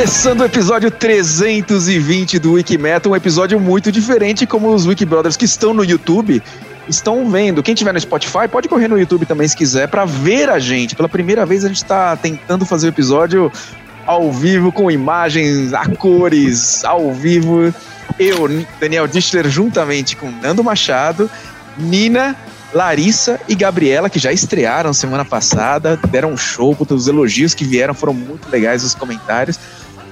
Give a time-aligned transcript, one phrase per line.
[0.00, 5.44] começando o episódio 320 do Wikimetal, um episódio muito diferente como os Wiki Brothers que
[5.44, 6.42] estão no YouTube
[6.88, 7.62] estão vendo.
[7.62, 10.96] Quem tiver no Spotify pode correr no YouTube também se quiser para ver a gente.
[10.96, 13.52] Pela primeira vez a gente está tentando fazer o episódio
[14.06, 17.74] ao vivo com imagens a cores, ao vivo.
[18.18, 18.48] Eu,
[18.80, 21.30] Daniel Dischler, juntamente com Nando Machado,
[21.76, 22.34] Nina
[22.72, 27.92] Larissa e Gabriela, que já estrearam semana passada, deram um show, os elogios que vieram
[27.92, 29.58] foram muito legais os comentários.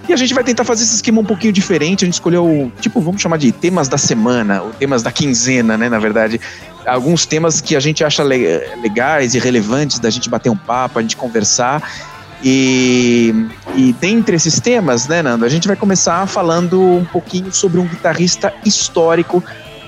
[0.08, 2.04] E a gente vai tentar fazer esse esquema um pouquinho diferente.
[2.04, 5.88] A gente escolheu, tipo, vamos chamar de temas da semana, ou temas da quinzena, né?
[5.88, 6.40] Na verdade,
[6.86, 11.02] alguns temas que a gente acha legais e relevantes da gente bater um papo, a
[11.02, 11.82] gente conversar.
[12.42, 13.34] E,
[13.74, 17.84] e dentre esses temas, né, Nando, a gente vai começar falando um pouquinho sobre um
[17.84, 19.42] guitarrista histórico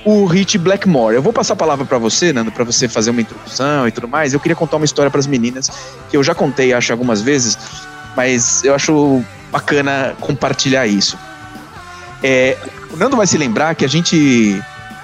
[0.04, 1.14] o Rich Blackmore.
[1.14, 4.08] Eu vou passar a palavra para você, Nando, para você fazer uma introdução e tudo
[4.08, 4.32] mais.
[4.32, 5.70] Eu queria contar uma história para as meninas
[6.10, 7.56] que eu já contei, acho, algumas vezes,
[8.16, 11.18] mas eu acho bacana compartilhar isso.
[12.22, 12.56] É,
[12.90, 14.62] o Nando vai se lembrar que a gente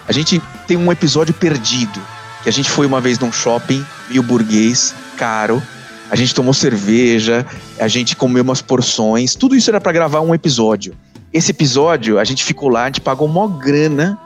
[0.09, 2.01] a gente tem um episódio perdido,
[2.43, 5.63] que a gente foi uma vez num shopping meio burguês, caro.
[6.09, 7.45] A gente tomou cerveja,
[7.81, 10.95] a gente comeu umas porções, tudo isso era para gravar um episódio.
[11.33, 14.17] Esse episódio, a gente ficou lá, a gente pagou uma grana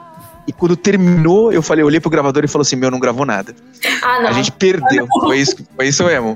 [0.47, 3.25] e quando terminou, eu falei, eu olhei pro gravador e falou assim: Meu, não gravou
[3.25, 3.55] nada.
[4.01, 4.29] Ah, não.
[4.29, 5.07] A gente perdeu.
[5.21, 6.35] Foi isso, foi isso mesmo.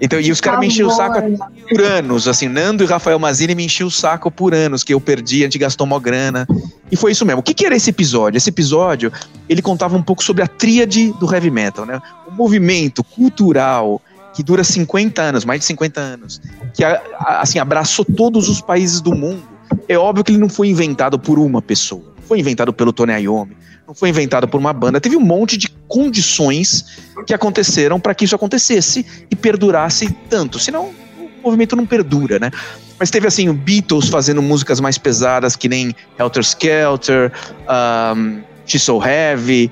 [0.00, 1.20] Então, e os caras me enchiam o saco
[1.68, 5.00] por anos, assim, Nando e Rafael Mazini me enchiam o saco por anos, que eu
[5.00, 6.46] perdi, a gente gastou uma grana.
[6.90, 7.40] E foi isso mesmo.
[7.40, 8.36] O que, que era esse episódio?
[8.36, 9.12] Esse episódio,
[9.48, 12.00] ele contava um pouco sobre a tríade do heavy metal, né?
[12.26, 14.00] O movimento cultural
[14.34, 16.42] que dura 50 anos, mais de 50 anos,
[16.74, 19.42] que assim, abraçou todos os países do mundo.
[19.88, 23.56] É óbvio que ele não foi inventado por uma pessoa foi inventado pelo Tony Iommi,
[23.86, 25.00] não foi inventado por uma banda.
[25.00, 30.58] Teve um monte de condições que aconteceram para que isso acontecesse e perdurasse tanto.
[30.58, 32.50] Senão, o movimento não perdura, né?
[32.98, 37.32] Mas teve assim, o Beatles fazendo músicas mais pesadas, que nem Helter Skelter,
[38.16, 39.70] um, She's So Heavy.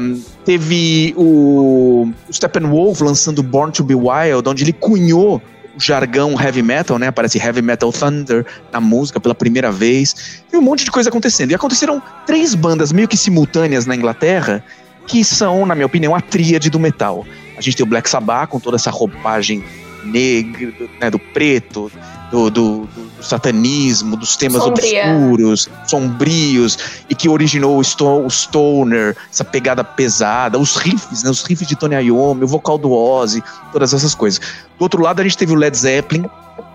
[0.00, 5.42] Um, teve o, o Steppenwolf lançando Born to Be Wild, onde ele cunhou
[5.86, 7.08] jargão heavy metal, né?
[7.08, 10.42] Aparece heavy metal thunder na música pela primeira vez.
[10.52, 11.50] E um monte de coisa acontecendo.
[11.50, 14.62] E aconteceram três bandas meio que simultâneas na Inglaterra
[15.06, 17.26] que são, na minha opinião, a tríade do metal.
[17.56, 19.64] A gente tem o Black Sabbath com toda essa roupagem
[20.04, 21.90] negra, né, do preto,
[22.30, 25.14] do, do, do, satanismo, dos temas Sombria.
[25.14, 31.30] obscuros, sombrios, e que originou o, sto o stoner, essa pegada pesada, os riffs, né,
[31.30, 33.42] os riffs de Tony Iommi, o vocal do Ozzy,
[33.72, 34.40] todas essas coisas.
[34.78, 36.24] Do outro lado, a gente teve o Led Zeppelin,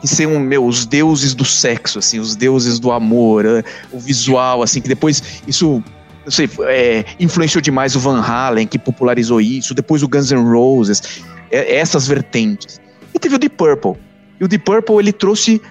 [0.01, 4.61] que são, meu, os deuses do sexo, assim, os deuses do amor, né, o visual,
[4.61, 5.83] assim, que depois isso
[6.25, 10.43] não sei, é, influenciou demais o Van Halen, que popularizou isso, depois o Guns N'
[10.43, 11.01] Roses,
[11.51, 12.81] é, essas vertentes.
[13.13, 13.93] E teve o Deep Purple,
[14.40, 15.62] e o Deep Purple ele trouxe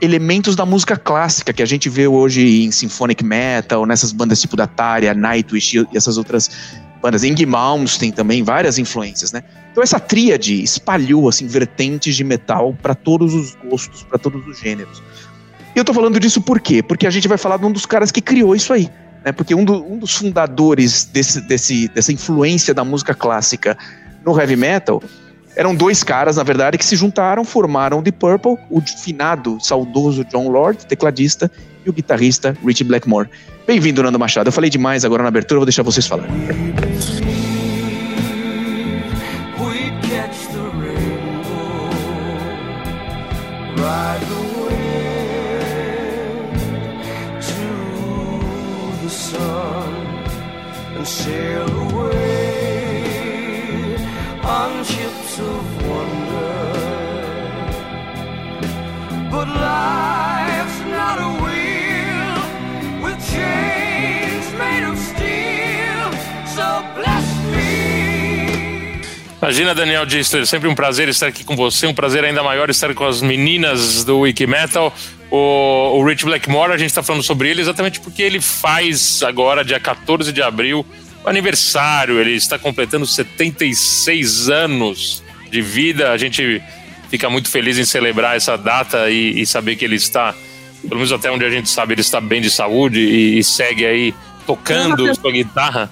[0.00, 4.56] elementos da música clássica que a gente vê hoje em symphonic metal, nessas bandas tipo
[4.56, 6.50] da Tária, Nightwish e essas outras
[7.00, 7.24] bandas.
[7.24, 9.42] Ing Malmsteen também, várias influências, né?
[9.70, 14.58] Então essa tríade espalhou assim vertentes de metal para todos os gostos, para todos os
[14.58, 15.02] gêneros.
[15.74, 16.82] E eu tô falando disso por quê?
[16.82, 18.90] Porque a gente vai falar de um dos caras que criou isso aí.
[19.24, 19.32] Né?
[19.32, 23.78] Porque um, do, um dos fundadores desse, desse, dessa influência da música clássica
[24.24, 25.00] no heavy metal
[25.56, 30.48] eram dois caras, na verdade, que se juntaram, formaram The Purple, o finado, saudoso John
[30.48, 31.50] Lord, tecladista,
[31.84, 33.28] e o guitarrista Richie Blackmore.
[33.66, 34.48] Bem-vindo, Nando Machado.
[34.48, 36.30] Eu falei demais agora na abertura, vou deixar vocês falarem.
[51.04, 51.69] sail
[69.42, 72.94] Imagina, Daniel Dister, sempre um prazer estar aqui com você, um prazer ainda maior estar
[72.94, 74.94] com as meninas do Wiki Metal.
[75.30, 79.64] O, o Rich Blackmore, a gente está falando sobre ele exatamente porque ele faz agora,
[79.64, 80.86] dia 14 de abril,
[81.24, 82.20] o aniversário.
[82.20, 86.12] Ele está completando 76 anos de vida.
[86.12, 86.62] A gente
[87.10, 90.32] fica muito feliz em celebrar essa data e, e, saber que ele está,
[90.82, 93.84] pelo menos até onde a gente sabe, ele está bem de saúde e, e segue
[93.84, 94.14] aí
[94.46, 95.90] tocando sua guitarra.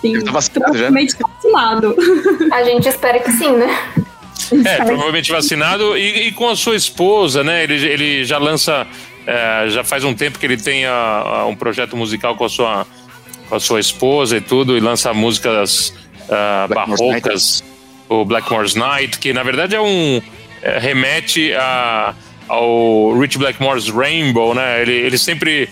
[0.00, 0.90] Sim, ele tá vacinado já?
[0.90, 1.96] vacinado.
[2.50, 3.68] A gente espera que sim, né?
[4.64, 7.62] É, provavelmente vacinado e, e, com a sua esposa, né?
[7.62, 8.86] Ele, ele já lança,
[9.26, 12.48] é, já faz um tempo que ele tem a, a, um projeto musical com a
[12.48, 12.86] sua,
[13.48, 15.94] com a sua esposa e tudo, e lança músicas
[16.24, 17.62] uh, barrocas
[18.10, 20.20] o Blackmore's Night, que na verdade é um
[20.60, 22.12] é, remete a,
[22.48, 24.82] ao Rich Blackmore's Rainbow, né?
[24.82, 25.68] Ele, ele sempre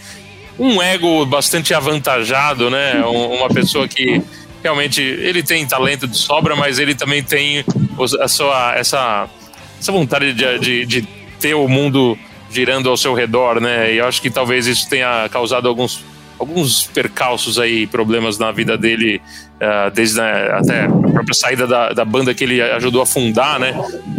[0.57, 3.05] um ego bastante avantajado, né?
[3.05, 4.23] uma pessoa que
[4.63, 7.65] realmente ele tem talento de sobra, mas ele também tem
[8.21, 9.29] a sua essa
[9.79, 11.03] essa vontade de, de, de
[11.41, 12.19] ter o mundo
[12.51, 13.93] girando ao seu redor, né?
[13.93, 16.05] E eu acho que talvez isso tenha causado alguns
[16.39, 19.21] alguns percalços aí, problemas na vida dele,
[19.57, 23.59] uh, desde né, até a própria saída da, da banda que ele ajudou a fundar,
[23.59, 23.73] né?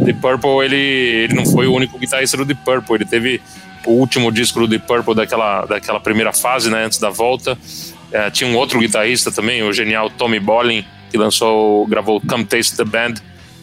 [0.03, 3.41] The Purple, ele, ele não foi o único guitarrista do The Purple, ele teve
[3.85, 6.85] o último disco do The Purple daquela, daquela primeira fase, né?
[6.85, 7.53] Antes da volta.
[7.53, 12.75] Uh, tinha um outro guitarrista também, o genial Tommy Bolin, que lançou, gravou Come Taste
[12.75, 13.15] the Band,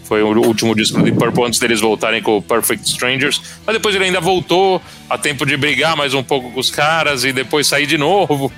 [0.07, 3.41] foi o último disco do Purple antes deles voltarem com o Perfect Strangers.
[3.67, 4.81] Mas depois ele ainda voltou
[5.11, 8.53] a tempo de brigar mais um pouco com os caras e depois sair de novo.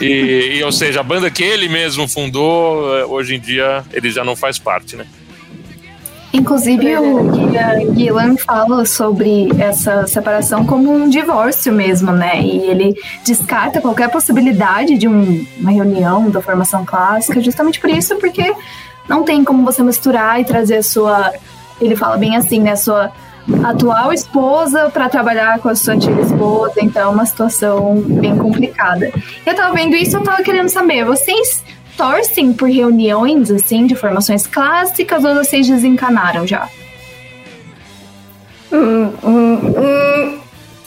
[0.00, 4.10] E, e ou seja, a banda que ele mesmo fundou, eh, hoje em dia ele
[4.10, 5.06] já não faz parte, né?
[6.34, 12.42] Inclusive, o Gillan fala sobre essa separação como um divórcio mesmo, né?
[12.42, 12.92] E ele
[13.24, 18.52] descarta qualquer possibilidade de um, uma reunião da formação clássica, justamente por isso, porque
[19.08, 21.32] não tem como você misturar e trazer a sua.
[21.80, 22.76] Ele fala bem assim, né?
[22.76, 23.12] Sua
[23.62, 29.12] atual esposa para trabalhar com a sua antiga esposa, então é uma situação bem complicada.
[29.44, 31.62] Eu tava vendo isso, eu tava querendo saber, vocês
[31.96, 36.68] torcem por reuniões assim de formações clássicas ou vocês desencanaram já?
[38.72, 40.38] Hum, hum, hum.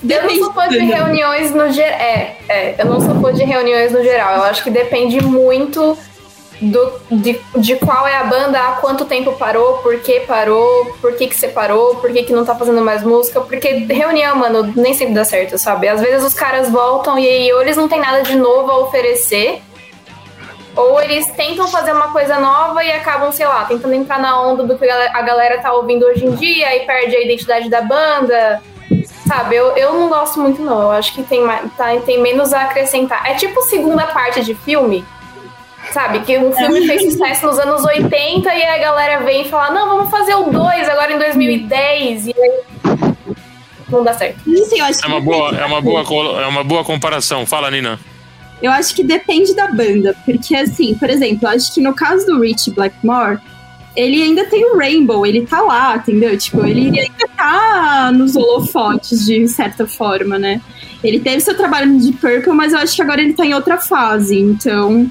[0.07, 1.99] Eu não sou fã de reuniões no geral.
[1.99, 4.35] É, é, eu não sou fã de reuniões no geral.
[4.35, 5.97] Eu acho que depende muito
[6.62, 11.13] do, de, de qual é a banda, há quanto tempo parou, por que parou, por
[11.13, 14.94] que que separou, por que que não tá fazendo mais música, porque reunião, mano, nem
[14.94, 15.88] sempre dá certo, sabe?
[15.88, 18.80] Às vezes os caras voltam e aí ou eles não têm nada de novo a
[18.80, 19.62] oferecer,
[20.75, 24.63] ou eles tentam fazer uma coisa nova e acabam, sei lá, tentando entrar na onda
[24.63, 28.62] do que a galera tá ouvindo hoje em dia e perde a identidade da banda.
[29.27, 30.83] Sabe, eu, eu não gosto muito, não.
[30.83, 31.42] Eu acho que tem,
[31.75, 33.30] tá, tem menos a acrescentar.
[33.30, 35.04] É tipo segunda parte de filme,
[35.91, 39.73] Sabe, que um filme fez sucesso nos anos 80 e a galera vem e fala,
[39.73, 42.27] não, vamos fazer o 2 agora em 2010.
[42.27, 42.61] E aí
[43.89, 44.39] não dá certo.
[44.43, 47.45] Sim, é, uma boa, é, uma boa, é uma boa comparação.
[47.45, 47.99] Fala, Nina.
[48.61, 52.25] Eu acho que depende da banda, porque assim, por exemplo, eu acho que no caso
[52.25, 53.39] do Rich Blackmore,
[53.95, 56.35] ele ainda tem o Rainbow, ele tá lá, entendeu?
[56.37, 60.59] Tipo, ele ainda tá nos holofotes de certa forma, né?
[61.03, 63.77] Ele teve seu trabalho de Purple, mas eu acho que agora ele tá em outra
[63.77, 65.09] fase, então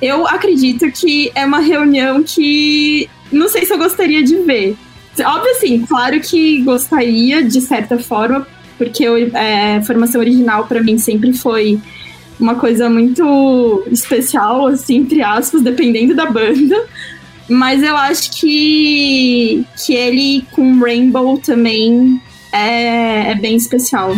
[0.00, 4.76] eu acredito que é uma reunião que não sei se eu gostaria de ver.
[5.20, 10.96] Óbvio, assim, claro que gostaria, de certa forma, porque é, a formação original para mim
[10.98, 11.80] sempre foi
[12.38, 16.86] uma coisa muito especial, assim, entre aspas, dependendo da banda.
[17.48, 22.20] Mas eu acho que, que ele com Rainbow também
[22.52, 24.12] é, é bem especial.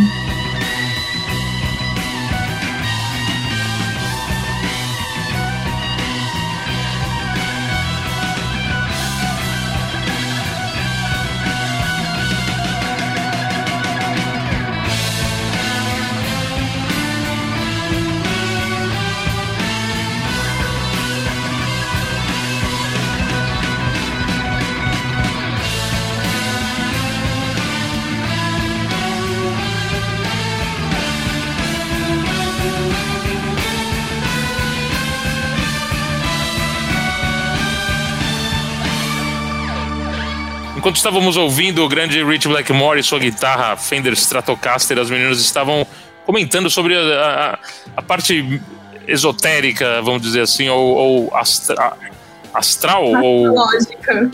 [40.90, 45.86] Enquanto estávamos ouvindo o grande Rich Blackmore e sua guitarra Fender Stratocaster, as meninas estavam
[46.26, 47.58] comentando sobre a,
[47.94, 48.60] a, a parte
[49.06, 51.92] esotérica, vamos dizer assim, ou, ou astra,
[52.52, 53.22] astral, astrológica.
[53.22, 53.60] ou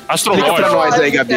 [0.09, 0.15] astrológica.
[0.15, 1.35] Explica pra nós aí, Gabi.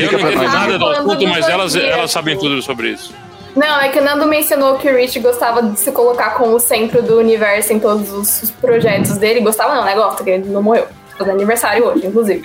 [0.00, 3.14] Eu não entendo nada do assunto, mas elas, elas sabem tudo sobre isso.
[3.54, 7.00] Não, é que o Nando mencionou que o Rich gostava de se colocar como centro
[7.04, 9.42] do universo em todos os projetos dele.
[9.42, 9.94] Gostava não, né?
[9.94, 10.88] Gosta, porque ele não morreu.
[11.16, 12.42] Fazendo aniversário hoje, inclusive.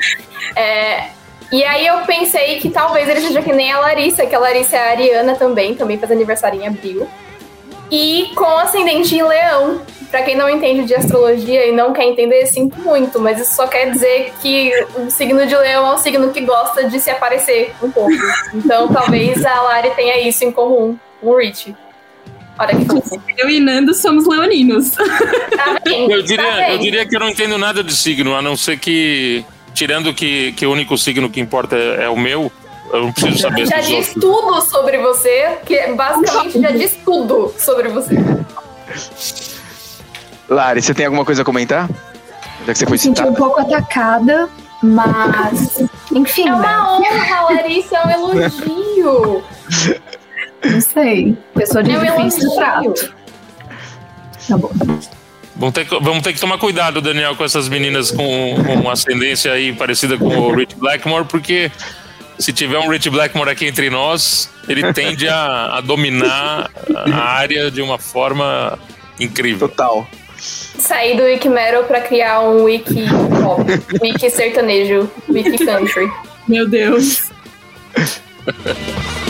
[0.55, 1.14] É,
[1.51, 4.75] e aí eu pensei que talvez ele seja que nem a Larissa, que a Larissa
[4.75, 7.07] é a Ariana também, também faz aniversário em abril.
[7.91, 9.81] E com ascendente em leão.
[10.09, 13.67] Pra quem não entende de astrologia e não quer entender, sinto muito, mas isso só
[13.67, 17.73] quer dizer que o signo de leão é um signo que gosta de se aparecer
[17.81, 18.13] um pouco.
[18.53, 21.75] Então talvez a Lari tenha isso em comum com o Rich.
[22.57, 23.21] Olha que fácil.
[23.37, 24.91] Eu e Nando somos leoninos.
[24.91, 28.41] Tá bem, eu, diria, tá eu diria que eu não entendo nada de signo, a
[28.41, 29.43] não ser que
[29.75, 32.51] tirando que, que o único signo que importa é, é o meu,
[32.91, 33.67] eu não preciso saber.
[33.67, 34.13] Já diz outros.
[34.13, 38.15] tudo sobre você, que basicamente já diz tudo sobre você.
[40.49, 41.89] Lari, você tem alguma coisa a comentar?
[42.65, 43.29] Já que você foi citada.
[43.29, 44.49] um pouco atacada,
[44.81, 45.83] mas.
[46.11, 46.47] Enfim.
[46.47, 47.09] É uma né?
[47.11, 49.43] honra, Larissa, é um elogio.
[50.63, 51.37] Não sei.
[51.53, 52.55] Pessoa de Eu difícil elogio.
[52.55, 53.15] trato.
[54.47, 54.71] Tá bom.
[55.55, 59.51] Vamos ter, que- vamos ter que tomar cuidado, Daniel, com essas meninas com, com ascendência
[59.53, 61.71] aí parecida com o Rich Blackmore, porque
[62.37, 67.71] se tiver um Rich Blackmore aqui entre nós, ele tende a, a dominar a área
[67.71, 68.77] de uma forma
[69.19, 69.69] incrível.
[69.69, 70.05] Total.
[70.37, 73.05] Saí do Wiki Metal pra criar um Wiki
[73.41, 73.63] Pop,
[74.01, 76.11] Wiki sertanejo, Wiki Country.
[76.47, 77.31] Meu Deus.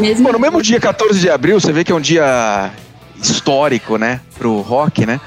[0.00, 2.70] Mesmo no mesmo dia, 14 de abril, você vê que é um dia
[3.22, 5.20] histórico, né, pro rock, né?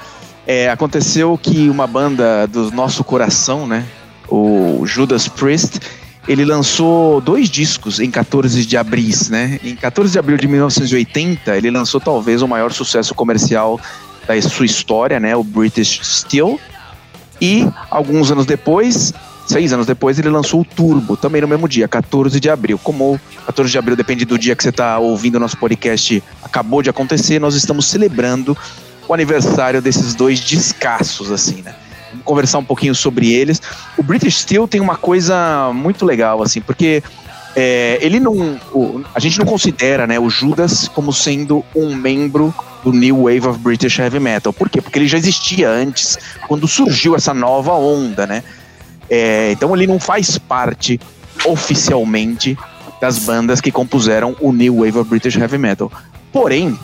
[0.44, 3.86] É, aconteceu que uma banda do nosso coração, né,
[4.28, 5.78] o Judas Priest,
[6.26, 9.60] ele lançou dois discos em 14 de abril, né?
[9.62, 13.80] Em 14 de abril de 1980, ele lançou talvez o maior sucesso comercial
[14.26, 16.58] da sua história, né, o British Steel.
[17.40, 19.12] E alguns anos depois,
[19.46, 22.78] seis anos depois, ele lançou o Turbo, também no mesmo dia, 14 de abril.
[22.78, 26.82] Como 14 de abril depende do dia que você está ouvindo o nosso podcast, acabou
[26.82, 28.56] de acontecer, nós estamos celebrando
[29.06, 31.74] o aniversário desses dois descassos, assim, né?
[32.10, 33.60] Vamos conversar um pouquinho sobre eles.
[33.98, 37.02] O British Steel tem uma coisa muito legal, assim, porque
[37.56, 38.58] é, ele não.
[38.72, 43.46] o- a gente não considera né, o Judas como sendo um membro do New Wave
[43.46, 44.52] of British Heavy Metal.
[44.52, 44.80] Por quê?
[44.80, 48.42] Porque ele já existia antes, quando surgiu essa nova onda, né?
[49.10, 50.98] É, então ele não faz parte
[51.44, 52.56] oficialmente
[53.00, 55.90] das bandas que compuseram o New Wave of British Heavy Metal.
[56.32, 56.78] Porém,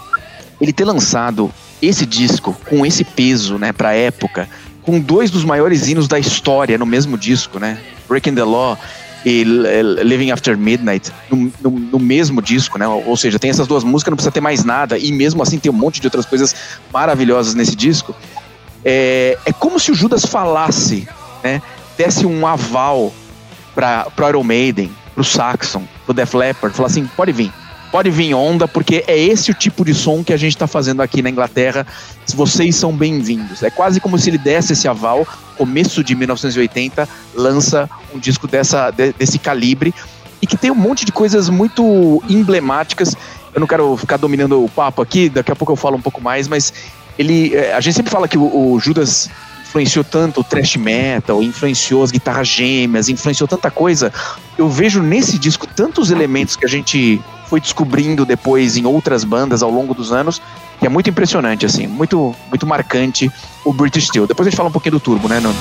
[0.60, 1.50] ele ter lançado
[1.80, 4.48] esse disco com esse peso, né, pra época,
[4.82, 7.78] com dois dos maiores hinos da história no mesmo disco, né?
[8.08, 8.76] Breaking the Law
[9.24, 9.44] e
[10.02, 12.86] Living After Midnight no, no- no mesmo disco, né?
[12.88, 15.70] Ou seja, tem essas duas músicas, não precisa ter mais nada, e mesmo assim tem
[15.70, 16.54] um monte de outras coisas
[16.92, 18.14] maravilhosas nesse disco.
[18.84, 21.06] É, é como se o Judas falasse,
[21.44, 21.60] né?
[22.00, 23.12] Desse um aval
[23.75, 27.52] para pro Iron Maiden, pro Saxon, pro Def Leppard, falar assim, pode vir,
[27.92, 31.02] pode vir onda, porque é esse o tipo de som que a gente tá fazendo
[31.02, 31.87] aqui na Inglaterra,
[32.35, 33.62] vocês são bem-vindos.
[33.62, 35.28] É quase como se ele desse esse aval,
[35.59, 39.92] começo de 1980, lança um disco dessa, de- desse calibre,
[40.40, 43.14] e que tem um monte de coisas muito emblemáticas,
[43.52, 46.23] eu não quero ficar dominando o papo aqui, daqui a pouco eu falo um pouco
[46.23, 46.73] mais, mas
[47.19, 49.28] ele, eh, a gente sempre fala que o, o Judas
[49.70, 54.12] influenciou tanto o thrash metal, influenciou as guitarras gêmeas, influenciou tanta coisa.
[54.58, 59.62] Eu vejo nesse disco tantos elementos que a gente foi descobrindo depois em outras bandas
[59.62, 60.42] ao longo dos anos,
[60.78, 63.30] que é muito impressionante, assim, muito, muito marcante
[63.64, 64.26] o British Steel.
[64.26, 65.58] Depois a gente fala um pouquinho do Turbo, né, Nando?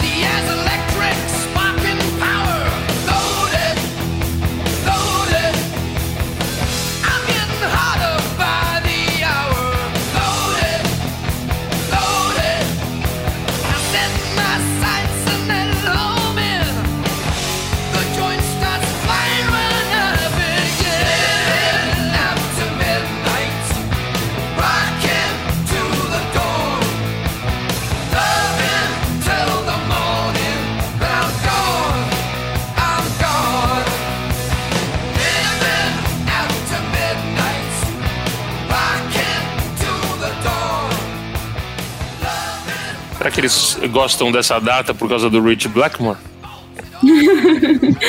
[43.39, 46.17] Que eles gostam dessa data por causa do Rich Blackmore?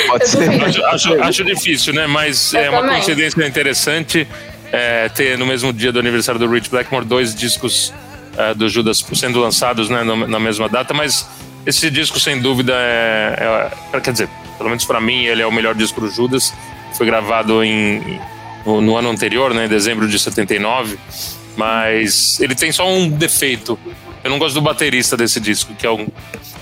[0.09, 0.51] Pode ser.
[0.65, 2.07] Acho, acho- acho difícil, né?
[2.07, 2.95] Mas Eu é uma também.
[2.97, 4.27] coincidência interessante
[4.73, 7.93] é, ter no mesmo dia do aniversário do Rich Blackmore dois discos
[8.37, 10.93] é, do Judas sendo lançados né, no- na mesma data.
[10.93, 11.27] Mas
[11.65, 15.53] esse disco, sem dúvida, é, é- quer dizer, pelo menos para mim, ele é o
[15.53, 16.53] melhor disco do Judas.
[16.97, 18.21] Foi gravado em,
[18.67, 20.99] no, no ano anterior, né, em dezembro de 79.
[21.57, 23.79] Mas ele tem só um defeito.
[24.23, 26.07] Eu não gosto do baterista desse disco, que é um,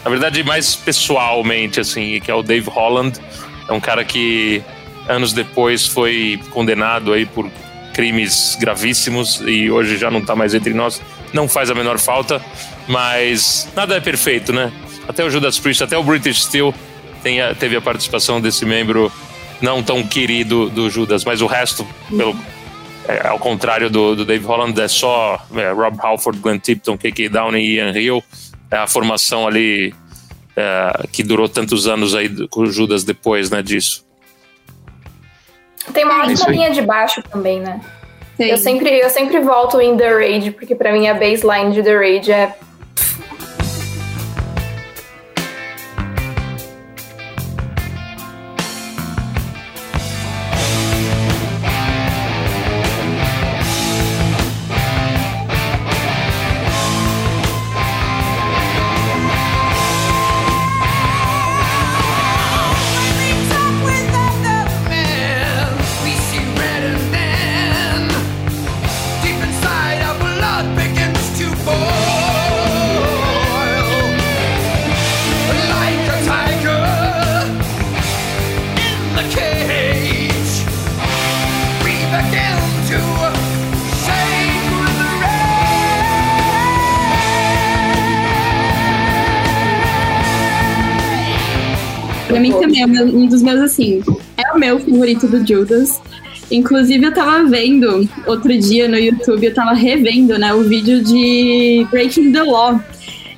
[0.05, 3.19] na verdade, mais pessoalmente, assim, que é o Dave Holland.
[3.69, 4.63] É um cara que
[5.09, 7.51] anos depois foi condenado aí por
[7.95, 11.03] crimes gravíssimos e hoje já não tá mais entre nós.
[11.33, 12.41] Não faz a menor falta,
[12.87, 14.73] mas nada é perfeito, né?
[15.09, 16.73] Até o Judas Priest, até o British Steel
[17.23, 19.11] tem a- teve a participação desse membro
[19.61, 21.87] não tão querido do Judas, mas o resto,
[22.17, 22.37] pelo,
[23.09, 27.31] é, ao contrário do, do Dave Holland, é só é, Rob Halford, Glenn Tipton, K.K.
[27.31, 28.23] Downey e Ian Hill.
[28.71, 29.95] É a formação ali
[30.55, 34.07] é, que durou tantos anos aí com o Judas depois né, disso.
[35.93, 37.81] Tem uma É ótima linha de baixo também, né?
[38.37, 38.51] Tem.
[38.51, 41.95] Eu sempre, eu sempre volto em The Rage, porque pra mim a baseline de The
[41.95, 42.55] Rage é.
[92.79, 94.03] Também é um dos meus, assim,
[94.37, 96.01] é o meu favorito do Judas.
[96.51, 101.87] Inclusive, eu tava vendo outro dia no YouTube, eu tava revendo, né, o vídeo de
[101.91, 102.81] Breaking the Law.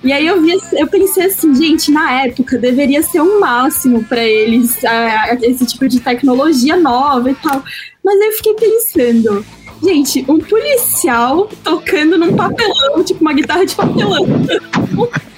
[0.03, 4.24] E aí eu vi, eu pensei assim, gente, na época deveria ser um máximo pra
[4.24, 7.62] eles ah, esse tipo de tecnologia nova e tal.
[8.03, 9.44] Mas aí eu fiquei pensando,
[9.83, 14.26] gente, um policial tocando num papelão, tipo uma guitarra de papelão.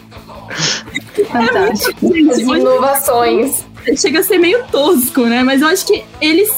[1.32, 2.14] Fantástico.
[2.14, 3.71] Gente, As inovações.
[3.96, 5.42] Chega a ser meio tosco, né?
[5.42, 6.50] Mas eu acho que eles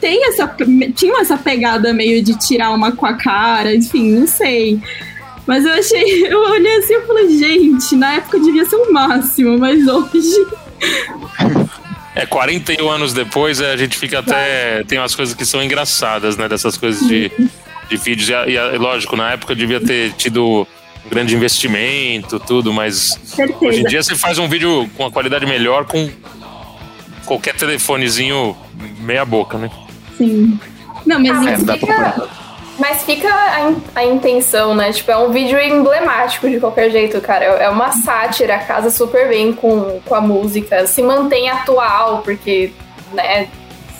[0.00, 0.54] têm essa,
[0.94, 4.80] tinham essa pegada meio de tirar uma com a cara, enfim, não sei.
[5.46, 9.58] Mas eu achei, eu olhei assim e falei, gente, na época devia ser o máximo,
[9.58, 10.46] mas hoje.
[12.14, 14.82] É, 41 anos depois, a gente fica até.
[14.84, 16.48] Tem umas coisas que são engraçadas, né?
[16.48, 17.30] Dessas coisas de,
[17.88, 18.28] de vídeos.
[18.28, 20.66] E, e lógico, na época devia ter tido
[21.06, 23.88] um grande investimento, tudo, mas hoje em Certeza.
[23.88, 26.10] dia você faz um vídeo com uma qualidade melhor com
[27.26, 28.56] qualquer telefonezinho
[28.98, 29.70] meia boca, né?
[30.16, 30.58] Sim.
[31.04, 32.28] Não, mas Ah, enfim, É, fica,
[32.78, 34.92] mas fica a, in- a intenção, né?
[34.92, 37.44] Tipo, é um vídeo emblemático de qualquer jeito, cara.
[37.44, 40.86] É é uma sátira, casa super bem com, com a música.
[40.86, 42.72] Se mantém atual, porque,
[43.12, 43.46] né,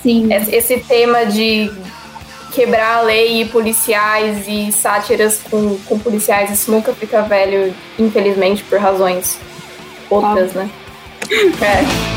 [0.03, 0.33] sim.
[0.33, 1.71] es- esse tema de
[2.55, 8.63] quebrar a lei e policiais e sátiras com, com policiais, isso nunca fica velho, infelizmente,
[8.65, 9.39] por razões
[10.09, 10.69] outras, né?
[11.61, 12.16] É.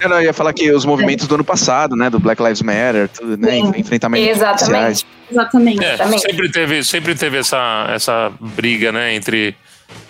[0.00, 2.08] Eu, não, eu ia falar que os movimentos do ano passado, né?
[2.10, 3.52] Do Black Lives Matter, tudo, né?
[3.52, 3.72] Sim.
[3.76, 5.06] Enfrentamento Exatamente.
[5.30, 5.84] Exatamente.
[5.84, 6.22] É, Exatamente.
[6.22, 9.54] sempre teve, sempre teve essa, essa briga, né, entre,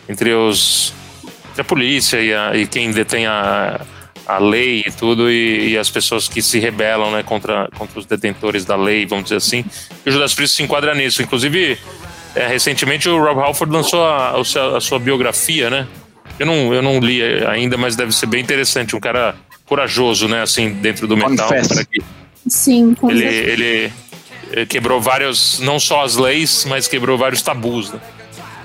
[0.08, 0.92] entre os
[1.50, 3.80] entre a polícia e, a- e quem detém a,
[4.26, 8.06] a lei e tudo, e, e as pessoas que se rebelam, né, contra, contra os
[8.06, 9.64] detentores da lei, vamos dizer assim.
[10.06, 11.20] E o Judas Priest se enquadra nisso.
[11.20, 11.76] Inclusive,
[12.36, 15.86] é, recentemente o Rob Halford lançou a, o seu- a sua biografia, né?
[16.38, 18.94] Eu não, eu não li ainda, mas deve ser bem interessante.
[18.94, 19.34] Um cara
[19.68, 21.48] corajoso, né, assim, dentro do metal.
[21.48, 22.02] Que
[22.48, 23.92] Sim, com ele, ele,
[24.50, 28.00] ele quebrou vários, não só as leis, mas quebrou vários tabus, né?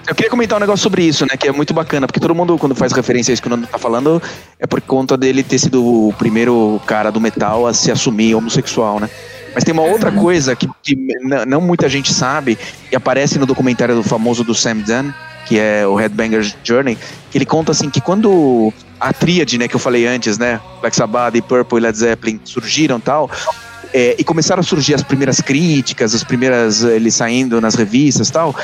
[0.06, 1.38] Eu queria comentar um negócio sobre isso, né?
[1.38, 3.68] Que é muito bacana, porque todo mundo, quando faz referência a isso que o Nando
[3.68, 4.22] tá falando,
[4.60, 9.00] é por conta dele ter sido o primeiro cara do metal a se assumir homossexual,
[9.00, 9.10] né?
[9.56, 10.98] Mas tem uma outra coisa que, que
[11.48, 12.58] não muita gente sabe,
[12.92, 15.14] e aparece no documentário do famoso do Sam Dunn,
[15.46, 16.98] que é o Headbanger's Journey,
[17.30, 20.96] que ele conta assim que quando a tríade, né, que eu falei antes, né, Black
[20.96, 23.30] Sabbath, Purple e Led Zeppelin surgiram tal,
[23.94, 28.32] é, e começaram a surgir as primeiras críticas, as primeiras eh, eles saindo nas revistas
[28.32, 28.56] tal,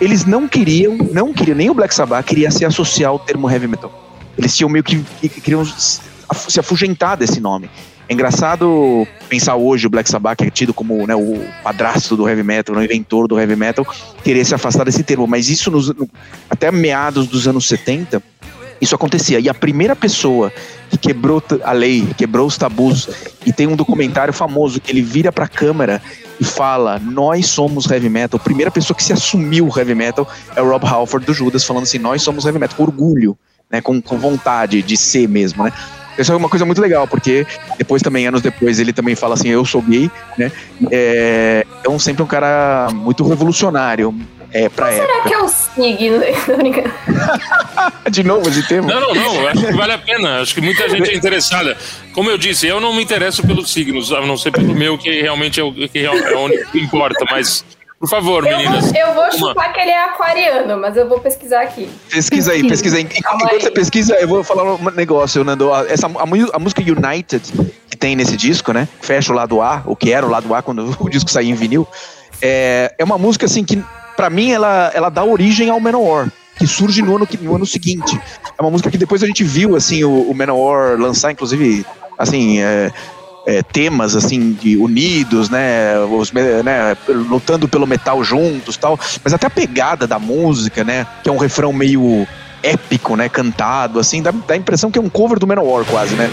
[0.00, 3.66] eles não queriam, não queriam, nem o Black Sabbath queria se associar ao termo heavy
[3.66, 3.92] metal.
[4.38, 7.68] Eles tinham meio que, que queriam se afugentar desse nome.
[8.08, 12.26] É engraçado pensar hoje o Black Sabbath, que é tido como né, o padrasto do
[12.28, 13.86] heavy metal, o inventor do heavy metal,
[14.24, 15.26] querer se afastar desse termo.
[15.26, 16.08] Mas isso nos- no-
[16.48, 18.22] até meados dos anos 70,
[18.80, 19.40] Isso acontecia.
[19.40, 20.52] E a primeira pessoa
[20.88, 23.08] que quebrou a lei, quebrou os tabus,
[23.44, 26.00] e tem um documentário famoso que ele vira pra câmera
[26.40, 28.38] e fala: Nós somos heavy metal.
[28.40, 31.82] A primeira pessoa que se assumiu heavy metal é o Rob Halford do Judas, falando
[31.82, 33.36] assim: Nós somos heavy metal, com orgulho,
[33.68, 33.80] né?
[33.80, 35.72] Com, com vontade de ser mesmo, né?
[36.18, 39.48] Isso é uma coisa muito legal, porque depois também, anos depois, ele também fala assim,
[39.48, 40.50] eu sou gay, né?
[40.90, 44.14] É, então sempre um cara muito revolucionário
[44.52, 45.28] é, pra Será época.
[45.28, 46.20] que é o signo?
[48.10, 48.88] De novo esse tema?
[48.88, 49.48] Não, não, não.
[49.48, 50.40] Acho que vale a pena.
[50.40, 51.76] Acho que muita gente é interessada.
[52.12, 55.20] Como eu disse, eu não me interesso pelos signos, a não ser pelo meu, que
[55.20, 57.24] realmente é o que é o único que importa.
[57.30, 57.64] Mas,
[57.98, 58.90] por favor, Eu meninas.
[58.92, 61.88] vou, eu vou uma- chutar que ele é aquariano, mas eu vou pesquisar aqui.
[62.10, 63.02] Pesquisa aí, pesquisa aí.
[63.10, 63.60] Enquanto Calma enquanto aí.
[63.62, 65.70] você pesquisa, eu vou falar um negócio, Nando.
[65.88, 67.42] Essa, a, mu- a música United,
[67.90, 68.86] que tem nesse disco, né?
[69.00, 71.54] Fecha o lado A, o que era o lado A quando o disco saía em
[71.54, 71.86] vinil.
[72.40, 73.82] É, é uma música, assim, que
[74.16, 76.30] pra mim ela, ela dá origem ao Manowar.
[76.56, 78.20] Que surge no ano, que- no ano seguinte.
[78.56, 81.84] É uma música que depois a gente viu, assim, o, o Manowar lançar, inclusive,
[82.18, 82.90] assim, é,
[83.48, 89.00] é, temas assim de unidos, né, os, né, lutando pelo metal juntos, tal.
[89.24, 92.28] Mas até a pegada da música, né, que é um refrão meio
[92.62, 96.14] épico, né, cantado, assim, dá, dá a impressão que é um cover do Manowar quase,
[96.14, 96.28] né?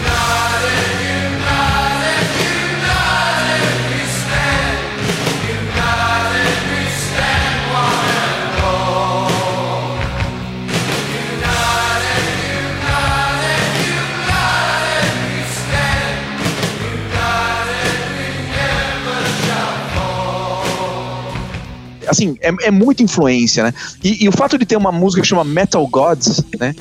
[22.08, 23.74] Assim, é, é muita influência, né?
[24.02, 26.74] E, e o fato de ter uma música que chama Metal Gods, né?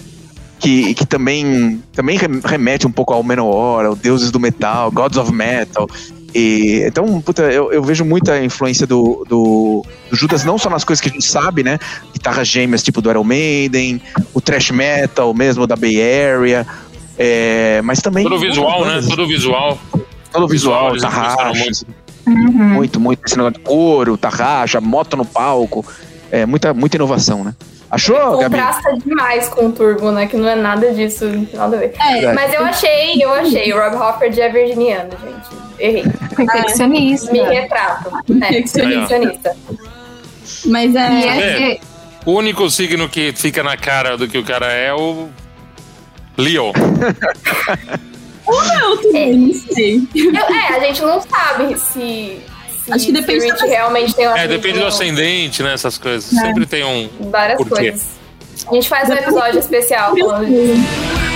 [0.60, 5.18] Que, que também, também rem- remete um pouco ao Manowar, ao deuses do metal, Gods
[5.18, 5.88] of Metal.
[6.34, 10.84] E, então, puta, eu, eu vejo muita influência do, do, do Judas, não só nas
[10.84, 11.78] coisas que a gente sabe, né?
[12.14, 14.02] Guitarras gêmeas tipo do Iron Maiden,
[14.34, 16.66] o thrash metal mesmo da Bay Area,
[17.18, 18.24] é, mas também...
[18.24, 19.02] Todo visual, né?
[19.08, 19.80] Todo visual.
[20.32, 21.86] Todo visual, tarraxa, muito.
[22.28, 22.34] Uhum.
[22.52, 23.22] muito, muito.
[23.26, 25.86] Esse negócio de couro, tarraxa, moto no palco.
[26.32, 27.54] É muita, muita inovação, né?
[27.90, 28.56] Achou, Gabi?
[28.58, 30.26] Contrasta demais com o Turbo, né?
[30.26, 31.94] Que não é nada disso, não tem nada a ver.
[32.00, 33.72] É, Mas eu achei, eu achei.
[33.72, 35.64] O Rob Hofford é virginiano, gente.
[35.80, 36.04] Errei.
[36.36, 37.32] Perfeccionista.
[37.32, 38.10] Me retrato.
[38.18, 39.56] É, perfeccionista.
[40.66, 41.00] mas é.
[41.00, 41.80] é, é-
[42.26, 45.30] O único signo que fica na cara do que o cara é o
[46.38, 46.74] Leo.
[48.48, 50.02] Não, também, não sei.
[50.16, 52.40] Eu- é, a gente não sabe se.
[52.86, 55.74] se Acho que depende se da- realmente tem uma É, depende do ascendente, né?
[55.74, 56.32] Essas coisas.
[56.38, 56.42] É.
[56.42, 57.10] Sempre tem um.
[57.32, 57.90] Várias Por quê?
[57.92, 58.06] coisas.
[58.70, 61.35] A gente faz um episódio especial falando disso.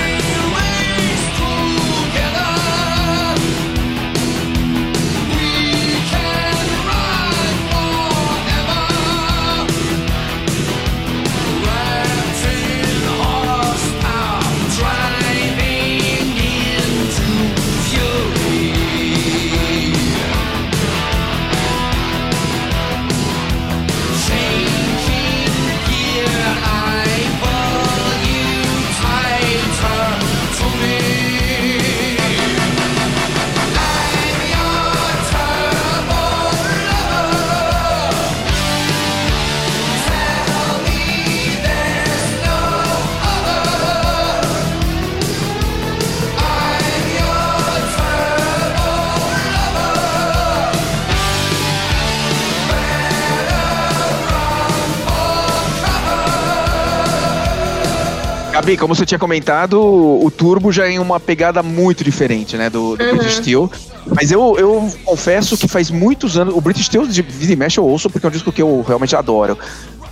[58.69, 62.95] Gabi, como você tinha comentado, o Turbo já é uma pegada muito diferente, né, do,
[62.95, 63.17] do Uhum.
[63.17, 63.71] British Steel.
[64.15, 66.53] Mas eu, eu confesso que faz muitos anos.
[66.55, 68.83] O British Steel de vida e mexe eu ouço porque é um disco que eu
[68.87, 69.57] realmente adoro.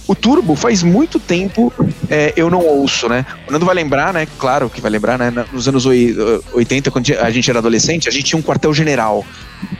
[0.07, 1.71] O Turbo faz muito tempo
[2.09, 3.25] é, eu não ouço, né?
[3.47, 4.25] O Nando vai lembrar, né?
[4.39, 5.31] Claro que vai lembrar, né?
[5.53, 6.15] Nos anos oi-
[6.53, 9.23] 80, quando a gente era adolescente, a gente tinha um quartel-general,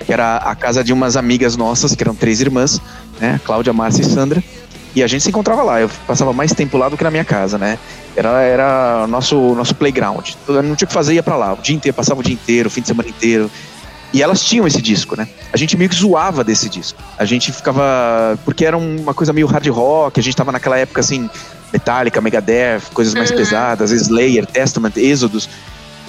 [0.05, 2.79] que era a casa de umas amigas nossas, que eram três irmãs,
[3.19, 3.39] né?
[3.43, 4.43] Cláudia, Márcia e Sandra.
[4.97, 5.79] E a gente se encontrava lá.
[5.79, 7.77] Eu passava mais tempo lá do que na minha casa, né?
[8.15, 10.31] Era, era o nosso, nosso playground.
[10.47, 11.53] Eu não tinha o que fazer, ia pra lá.
[11.53, 13.51] O dia inteiro, passava o dia inteiro, o fim de semana inteiro.
[14.11, 15.27] E elas tinham esse disco, né?
[15.53, 16.99] A gente meio que zoava desse disco.
[17.15, 18.39] A gente ficava.
[18.43, 21.29] Porque era uma coisa meio hard rock, a gente tava naquela época assim,
[21.71, 23.37] Metallica, Megadeth, coisas mais Uhum.
[23.37, 25.47] pesadas, Slayer, Testament, Êxodos.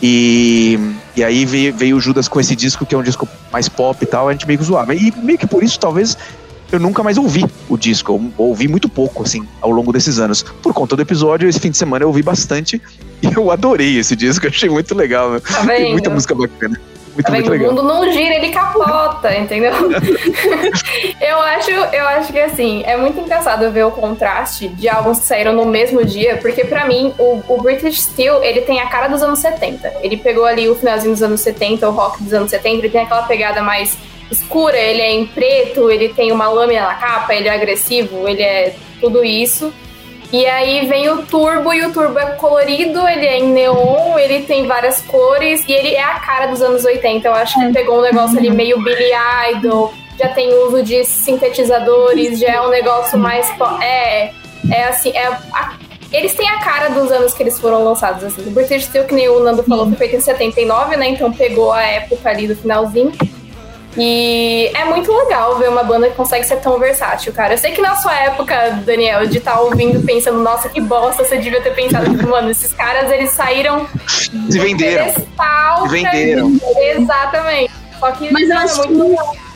[0.02, 0.78] E,
[1.14, 4.02] e aí veio, veio o Judas com esse disco, que é um disco mais pop
[4.02, 4.94] e tal, a gente meio que zoava.
[4.94, 6.16] E meio que por isso, talvez,
[6.70, 8.12] eu nunca mais ouvi o disco.
[8.12, 10.42] Eu ouvi muito pouco, assim, ao longo desses anos.
[10.42, 12.80] Por conta do episódio, esse fim de semana eu ouvi bastante.
[13.20, 15.32] E eu adorei esse disco, achei muito legal.
[15.32, 15.40] Né?
[15.40, 16.80] Tá Tem muita música bacana.
[17.14, 17.50] Muito, Tá muito vendo?
[17.50, 17.74] O legal.
[17.74, 19.72] mundo não gira, ele capota, entendeu?
[21.20, 25.26] eu acho, eu acho que assim, é muito engraçado ver o contraste de álbuns que
[25.26, 29.08] saíram no mesmo dia, porque pra mim, o, o British Steel, ele tem a cara
[29.08, 29.94] dos anos 70.
[30.00, 33.00] Ele pegou ali o finalzinho dos anos 70, o rock dos anos 70, ele tem
[33.00, 33.98] aquela pegada mais
[34.30, 38.42] escura, ele é em preto, ele tem uma lâmina na capa, ele é agressivo, ele
[38.42, 39.72] é tudo isso.
[40.30, 44.42] E aí vem o turbo, e o turbo é colorido, ele é em neon, ele
[44.42, 47.26] tem várias cores, e ele é a cara dos anos 80.
[47.26, 49.10] Eu acho que pegou um negócio ali meio Billy
[49.54, 53.50] Idol, já tem uso de sintetizadores, já é um negócio mais.
[53.80, 54.30] É,
[54.70, 55.26] é assim, é.
[55.26, 55.76] a-
[56.12, 58.46] eles têm a cara dos anos que eles foram lançados, assim.
[58.46, 61.08] O British Steel, que nem o Nando falou, foi feito em 79, né?
[61.08, 63.12] Então pegou a época ali do finalzinho.
[63.96, 67.54] E é muito legal ver uma banda que consegue ser tão versátil, cara.
[67.54, 71.38] Eu sei que na sua época, Daniel, de estar ouvindo pensando, nossa, que bosta, você
[71.38, 75.12] devia ter pensado, tipo, mano, esses caras, eles saíram Se venderam.
[75.14, 76.52] Se venderam.
[76.96, 77.72] Exatamente.
[77.98, 79.48] Só que Mas eu é acho muito que.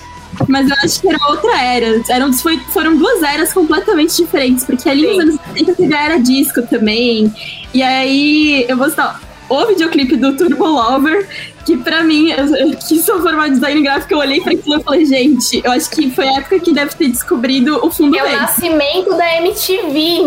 [0.49, 2.03] Mas eu acho que era outra era.
[2.09, 5.21] Eram, foi- foram duas eras completamente diferentes, porque ali nos Sim.
[5.23, 7.33] anos 70 teve a era disco também.
[7.73, 9.21] E aí, eu vou citar
[9.53, 11.29] o videoclipe do Turbo Lover,
[11.65, 14.83] que pra mim, eu, que sou formada em design gráfico, eu olhei pra aquilo e
[14.83, 18.25] falei, gente, eu acho que foi a época que deve ter descobrido o fundo É
[18.25, 20.19] o nascimento da MTV,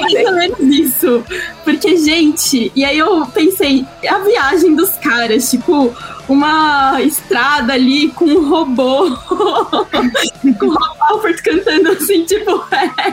[0.00, 1.24] Mais ou menos isso.
[1.64, 5.94] Porque, gente, e aí eu pensei, a viagem dos caras, tipo,
[6.28, 13.10] uma estrada ali com um robô, com o Rob Halford cantando assim, tipo, é,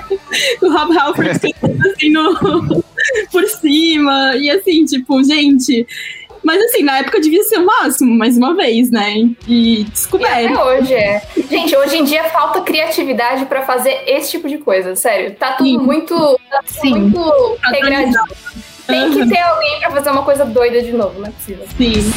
[0.60, 2.84] com o Rob Halford cantando assim no,
[3.32, 5.86] por cima, e assim, tipo, gente.
[6.44, 9.14] Mas assim, na época devia ser o máximo, mais uma vez, né?
[9.48, 10.54] E E descoberto.
[10.54, 11.22] até hoje é.
[11.50, 15.36] Gente, hoje em dia falta criatividade pra fazer esse tipo de coisa, sério.
[15.36, 15.78] Tá tudo Sim.
[15.78, 16.16] muito,
[16.50, 16.94] tá tudo Sim.
[17.00, 18.24] muito regradinho.
[18.88, 19.30] Tem que Aham.
[19.30, 21.64] ter alguém pra fazer uma coisa doida de novo, não é possível.
[21.78, 22.12] Sim.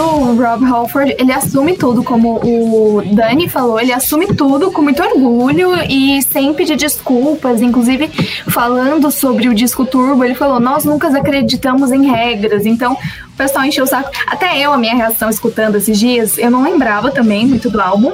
[0.00, 5.02] O Rob Halford, ele assume tudo, como o Dani falou, ele assume tudo com muito
[5.02, 7.62] orgulho e sem pedir desculpas.
[7.62, 8.08] Inclusive,
[8.48, 12.66] falando sobre o disco Turbo, ele falou: Nós nunca acreditamos em regras.
[12.66, 14.10] Então, o pessoal encheu o saco.
[14.26, 18.12] Até eu, a minha reação escutando esses dias, eu não lembrava também muito do álbum.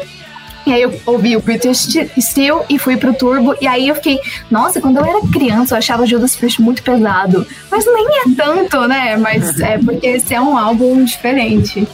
[0.66, 3.55] E aí eu ouvi o British Steel e fui pro Turbo.
[3.61, 4.18] E aí eu fiquei,
[4.50, 7.46] nossa, quando eu era criança eu achava Judas Priest muito pesado.
[7.70, 9.16] Mas nem é tanto, né?
[9.16, 11.87] Mas é porque esse é um álbum diferente.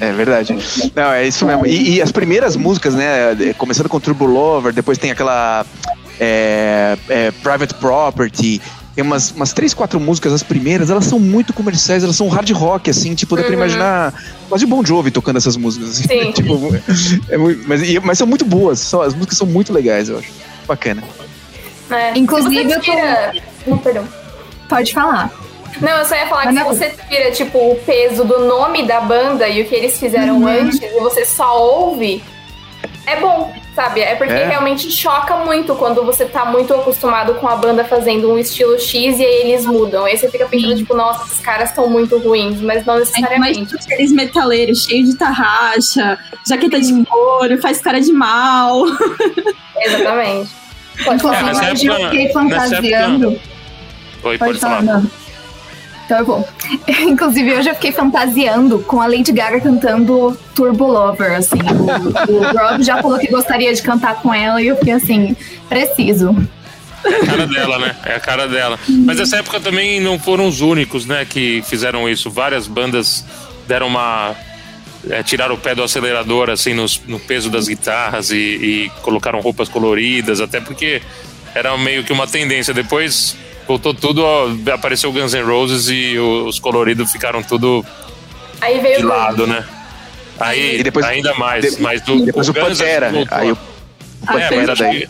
[0.00, 0.56] É verdade.
[0.94, 1.64] Não, é isso mesmo.
[1.64, 3.54] E, e as primeiras músicas, né?
[3.56, 5.64] Começando com Turbo Lover, depois tem aquela
[6.18, 8.60] é, é, Private Property.
[8.94, 12.50] Tem umas, umas três, quatro músicas, as primeiras, elas são muito comerciais, elas são hard
[12.50, 13.56] rock, assim, tipo, dá pra Uhum.
[13.56, 14.12] imaginar
[14.50, 15.90] quase Bon Jovi tocando essas músicas.
[15.90, 16.32] Assim, Sim.
[16.36, 16.52] tipo,
[17.30, 20.18] é muito- mas, e- mas são muito boas, são, as músicas são muito legais, eu
[20.18, 20.30] acho.
[20.66, 21.02] Bacana.
[21.90, 22.16] É.
[22.18, 23.32] Inclusive, você eu tô- tira...
[23.66, 24.04] Não, perdão.
[24.68, 25.30] Pode falar.
[25.80, 26.74] Não, eu só ia falar Mas que se não.
[26.74, 30.46] você tira, tipo, o peso do nome da banda e o que eles fizeram Uhum.
[30.46, 32.22] antes e você só ouve,
[33.06, 34.00] é bom, sabe?
[34.00, 34.48] É porque É.
[34.48, 39.18] realmente choca muito quando você tá muito acostumado com a banda fazendo um estilo X
[39.18, 40.04] e aí eles mudam.
[40.04, 43.74] Aí você fica pensando, tipo, nossa, esses caras estão muito ruins, mas não necessariamente.
[43.74, 48.84] aqueles metaleiros cheios de tarraxa, jaqueta de couro, faz cara de mal.
[49.80, 50.50] Exatamente.
[51.04, 51.72] Pode Inclusive, falar.
[51.72, 53.28] hoje eu fiquei fantasiando.
[53.28, 53.38] Oi,
[54.22, 55.02] Pode, pode falar, falar.
[56.04, 56.48] Então eu vou.
[57.06, 61.58] Inclusive, eu fiquei fantasiando com a Lady Gaga cantando Turbo Lover, assim.
[61.58, 65.36] O, o Rob já falou que gostaria de cantar com ela e eu fiquei assim,
[65.68, 66.36] preciso.
[67.04, 67.96] É a cara dela, né?
[68.04, 68.78] É a cara dela.
[68.88, 72.30] Mas essa época também não foram os únicos, né, que fizeram isso.
[72.30, 73.24] Várias bandas
[73.66, 74.34] deram uma.
[75.10, 79.40] é, tiraram o pé do acelerador, assim, nos- no, peso das guitarras e, e colocaram
[79.40, 81.02] roupas coloridas, até porque
[81.54, 82.72] era meio que uma tendência.
[82.72, 83.36] Depois
[83.66, 87.84] voltou tudo, ó, apareceu o Guns N' Roses e o- os coloridos ficaram tudo
[88.60, 89.64] Aí veio de o lado, né?
[90.38, 91.76] Aí, E depois- ainda mais.
[91.76, 93.10] de- mas do, Depois o que Pantera.
[93.10, 93.58] voltou Aí a- o
[94.24, 95.08] A É, mas daí- verdade,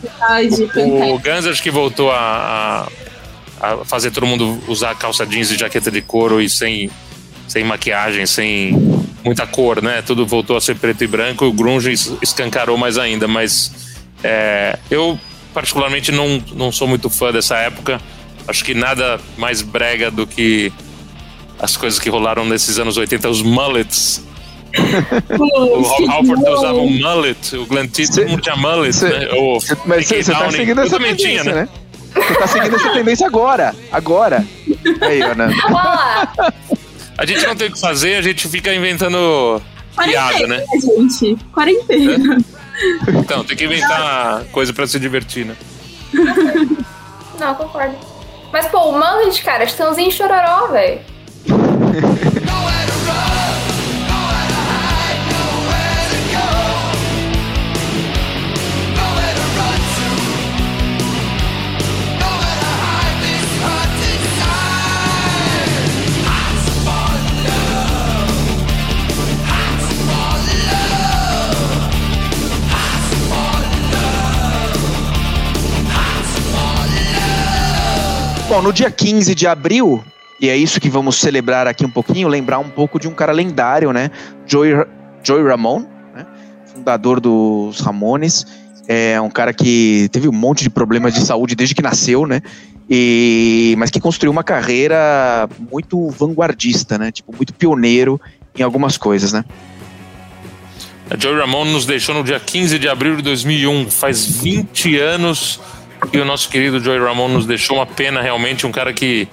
[1.11, 2.87] O Guns acho que voltou a,
[3.61, 6.89] a- a fazer todo mundo usar calça jeans e jaqueta de couro e sem,
[7.47, 8.71] sem maquiagem, sem,
[9.23, 10.01] muita cor, né?
[10.05, 13.71] Tudo voltou a ser preto e branco, o grunge es- escancarou mais ainda, mas
[14.23, 15.19] é, eu
[15.53, 18.01] particularmente não, não sou muito fã dessa época.
[18.47, 20.71] Acho que nada mais brega do que
[21.59, 24.23] as coisas que rolaram nesses anos 80, os mullets.
[25.39, 29.27] O Rob Halford usava um mullet, o Glenn T, todo mundo tinha mullet, Cê- né?
[29.33, 31.69] O Cê- Mas você tá seguindo essa tendência, né?
[32.13, 33.75] Você tá seguindo essa tendência agora.
[33.91, 34.43] Agora.
[35.01, 35.45] Aí, Ana.
[35.65, 36.33] Olha lá.
[37.17, 39.61] A gente não tem o que fazer, a gente fica inventando
[40.03, 40.63] piada, né?
[40.81, 41.37] gente.
[41.51, 42.37] Quarentena.
[43.07, 45.55] Então, tem que inventar coisa pra se divertir, né?
[47.39, 47.95] Não, concordo.
[48.53, 51.01] Mas, pô, o mullet, cara, Estãozinho chororó, velho.
[78.53, 80.05] Bom, no dia 15 de abril,
[80.39, 83.31] e é isso que vamos celebrar aqui um pouquinho, lembrar um pouco de um cara
[83.31, 84.11] lendário, né?
[84.45, 84.73] Joey,
[85.23, 86.23] Joey Ramone, né?
[86.71, 88.45] fundador dos Ramones.
[88.87, 92.43] É um cara que teve um monte de problemas de saúde desde que nasceu, né?
[92.87, 97.11] E, mas que construiu uma carreira muito vanguardista, né?
[97.11, 98.21] Tipo, muito pioneiro
[98.55, 99.43] em algumas coisas, né?
[101.09, 103.89] A Joey Ramone nos deixou no dia 15 de abril de 2001.
[103.89, 105.59] Faz 20 anos
[106.11, 107.77] que o nosso querido Joey Ramone nos deixou.
[107.77, 108.65] Uma pena, realmente.
[108.65, 109.27] Um cara que.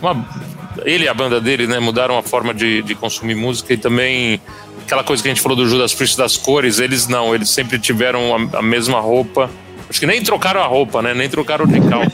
[0.00, 0.26] uma-
[0.84, 1.78] ele e a banda dele, né?
[1.80, 4.40] Mudaram a forma de, de consumir música e também.
[4.84, 7.76] Aquela coisa que a gente falou do Judas Priest das cores, eles não, eles sempre
[7.78, 9.50] tiveram a, a mesma roupa.
[9.90, 11.12] Acho que nem trocaram a roupa, né?
[11.14, 12.12] Nem trocaram de calça.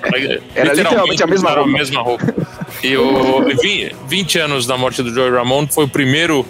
[0.55, 1.69] Era literalmente a mesma roupa.
[1.69, 2.35] a mesma roupa.
[2.83, 6.47] E o e vi- 20 anos da morte do Joey Ramone foi o primeiro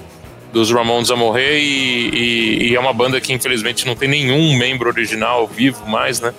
[0.52, 4.56] dos Ramones a morrer e, e- e é uma banda que infelizmente não tem nenhum
[4.58, 6.32] membro original vivo mais, né?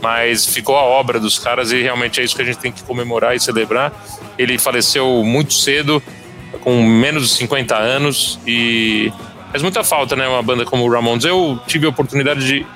[0.00, 2.82] Mas ficou a obra dos caras e realmente é isso que a gente tem que
[2.82, 3.92] comemorar e celebrar.
[4.38, 6.02] Ele faleceu muito cedo,
[6.62, 9.12] com menos de 50 anos e
[9.50, 10.26] faz muita falta, né?
[10.26, 11.24] Uma banda como o Ramones.
[11.24, 12.66] Eu tive a oportunidade de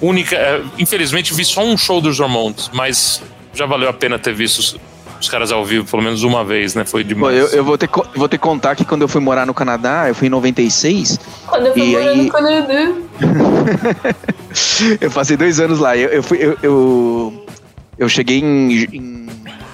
[0.00, 4.34] única, é, infelizmente vi só um show dos Ramones, mas já valeu a pena ter
[4.34, 4.80] visto
[5.20, 6.84] os, caras ao vivo pelo menos uma vez, né?
[6.84, 7.36] Foi Pô, demais.
[7.36, 10.08] eu, eu vou, ter, vou ter que contar que quando eu fui morar no Canadá,
[10.08, 12.92] eu fui em 96, Quando eu fui E morar aí- no Canadá.
[15.00, 15.96] eu passei dois anos lá.
[15.96, 17.46] Eu, eu, fui, eu, eu,
[17.98, 19.26] eu cheguei em, em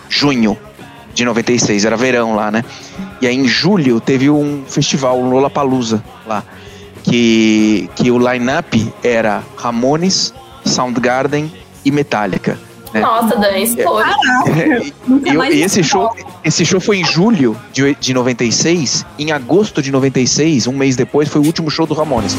[0.08, 0.56] junho
[1.14, 2.64] de 96, era verão lá, né?
[3.20, 6.42] E aí em julho teve um festival, um Lollapalooza lá.
[7.02, 10.32] Que, que o line-up era Ramones,
[10.64, 11.52] Soundgarden
[11.84, 12.56] e Metallica.
[12.92, 13.00] Né?
[13.00, 14.10] Nossa, Dani, explode.
[14.48, 16.10] E, Nunca e- esse show,
[16.44, 19.04] esse show foi em julho de, de 96.
[19.18, 22.36] Em agosto de 96, um mês depois, foi o último show do Ramones.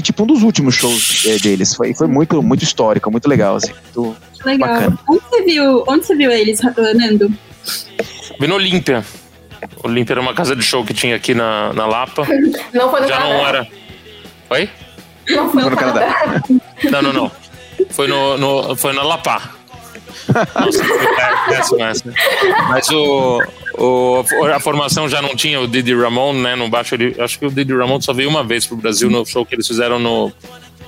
[0.00, 1.74] Vi tipo um dos últimos shows é, deles.
[1.74, 3.72] Foi, foi muito, muito histórico, muito legal, assim.
[3.94, 4.68] Muito, legal.
[4.68, 4.98] Bacana.
[5.08, 6.60] Onde você viu, onde você viu eles,
[6.96, 7.32] Nando?
[8.40, 9.04] Vi no Olímpia.
[9.84, 12.26] Olímpia era uma casa de show que tinha aqui na, na Lapa.
[12.72, 13.34] Não foi no Já Canadá.
[13.38, 13.68] não era.
[14.50, 14.70] Oi?
[15.28, 16.12] Não foi Foi no no Canadá.
[16.14, 16.42] Canadá.
[16.90, 17.32] Não, não, não.
[17.90, 19.42] Foi, no, no- foi na Lapa.
[20.54, 22.14] Nossa, foi pé- péssimo essa.
[22.68, 23.42] Mas o,
[23.80, 24.24] o,
[24.54, 26.54] a formação já não tinha o Didi Ramon, né?
[26.54, 29.24] No baixo, ele, acho que o Didi Ramon só veio uma vez pro Brasil no
[29.24, 30.32] show que eles fizeram no,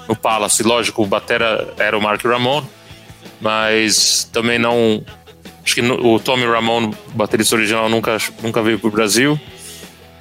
[0.08, 0.62] no Palace.
[0.62, 2.62] Lógico, o Batera era o Mark Ramon,
[3.40, 5.04] mas também não.
[5.64, 9.38] Acho que no- o Tommy Ramon, baterista original, nunca, nunca veio pro Brasil.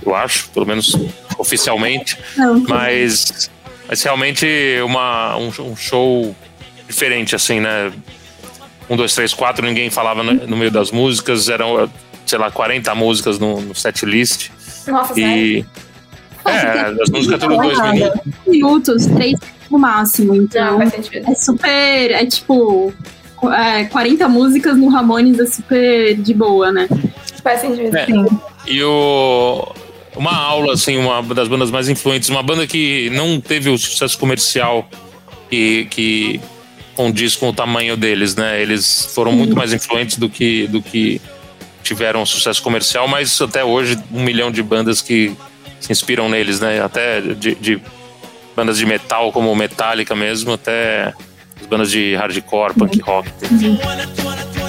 [0.05, 0.95] Eu acho, pelo menos
[1.37, 2.17] oficialmente.
[2.37, 2.59] Não.
[2.67, 3.49] Mas,
[3.87, 4.47] mas realmente
[4.83, 6.35] uma, um, um show
[6.87, 7.91] diferente, assim, né?
[8.89, 11.89] Um, dois, três, quatro, ninguém falava no, no meio das músicas, eram,
[12.31, 14.49] sei lá, 40 músicas no, no set list.
[14.87, 15.57] Nossa, sério.
[15.57, 15.65] E.
[16.43, 18.21] É, as músicas tudo dois minutos.
[18.47, 20.35] minutos, três no máximo.
[20.35, 22.11] Então, é super.
[22.11, 22.93] É tipo.
[23.43, 26.87] É, 40 músicas no Ramones é super de boa, né?
[27.43, 27.95] Faz sentido.
[27.95, 28.07] É.
[28.65, 29.67] E o.
[30.15, 34.17] Uma aula, assim, uma das bandas mais influentes, uma banda que não teve o sucesso
[34.19, 34.89] comercial
[35.49, 36.41] que, que
[36.95, 38.61] condiz com o tamanho deles, né?
[38.61, 41.21] Eles foram muito mais influentes do que, do que
[41.83, 45.35] tiveram sucesso comercial, mas até hoje um milhão de bandas que
[45.79, 46.81] se inspiram neles, né?
[46.81, 47.81] Até de, de
[48.55, 51.13] bandas de metal como Metallica mesmo, até
[51.59, 53.29] as bandas de hardcore, punk rock.
[53.41, 54.60] Eu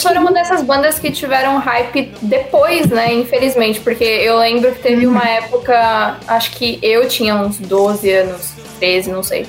[0.00, 3.12] Eles foram uma dessas bandas que tiveram hype depois, né?
[3.12, 8.54] Infelizmente, porque eu lembro que teve uma época, acho que eu tinha uns 12 anos,
[8.78, 9.46] 13, não sei.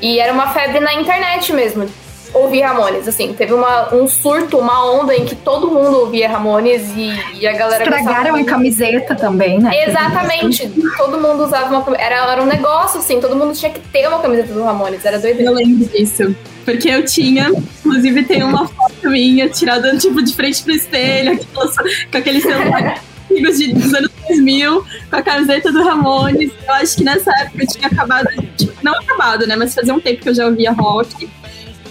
[0.00, 1.86] E era uma febre na internet mesmo.
[2.32, 6.82] Ouvir Ramones, assim, teve uma, um surto, uma onda em que todo mundo ouvia Ramones
[6.96, 9.70] e, e a galera Estragaram a camiseta também, né?
[9.88, 12.06] Exatamente, todo mundo usava uma camiseta.
[12.06, 15.16] Era, era um negócio, assim, todo mundo tinha que ter uma camiseta do Ramones, era
[15.16, 15.50] eu doideira.
[15.50, 16.34] lembro disso.
[16.64, 17.50] Porque eu tinha,
[17.84, 21.76] inclusive tem uma foto minha tirada tipo de frente pro espelho, aquelas-
[22.12, 26.52] com aquele celular de, dos anos 2000, com a camiseta do Ramones.
[26.66, 29.56] Eu acho que nessa época eu tinha acabado, tipo, não acabado, né?
[29.56, 31.28] Mas fazia um tempo que eu já ouvia rock.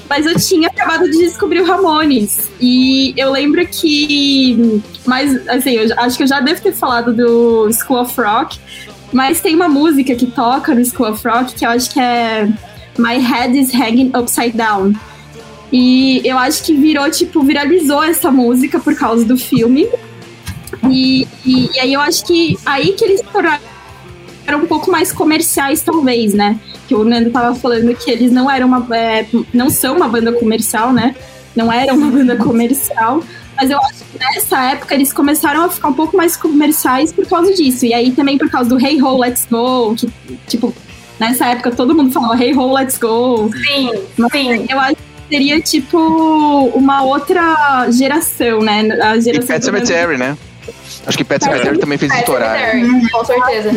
[0.09, 2.49] Mas eu tinha acabado de descobrir o Ramones.
[2.59, 4.81] E eu lembro que.
[5.05, 8.59] Mas, assim, eu acho que eu já devo ter falado do School of Rock.
[9.13, 12.47] Mas tem uma música que toca no School of Rock que eu acho que é
[12.97, 14.93] My Head is Hanging Upside Down.
[15.71, 19.87] E eu acho que virou, tipo, viralizou essa música por causa do filme.
[20.89, 23.59] E, e, e aí eu acho que aí que eles tornaram
[24.63, 26.59] um pouco mais comerciais, talvez, né?
[26.89, 28.83] Que o Nando tava falando que eles não eram uma.
[28.97, 31.15] é, não são uma banda comercial, né?
[31.55, 33.23] Não eram uma banda comercial.
[33.55, 37.27] Mas eu acho que nessa época eles começaram a ficar um pouco mais comerciais por
[37.27, 37.85] causa disso.
[37.85, 40.09] E aí também por causa do Hey Ho, Let's Go, que,
[40.47, 40.73] tipo,
[41.19, 43.51] nessa época todo mundo falava Hey Ho, Let's Go.
[43.67, 44.65] Sim, Mas sim.
[44.67, 45.99] eu acho que seria tipo
[46.73, 48.79] uma outra geração, né?
[48.99, 50.35] A E geração Pet do- Cemetery, né?
[51.05, 52.57] Acho que Pet Cemetery também fez Pet estourar.
[52.59, 53.69] Cemetery, com certeza.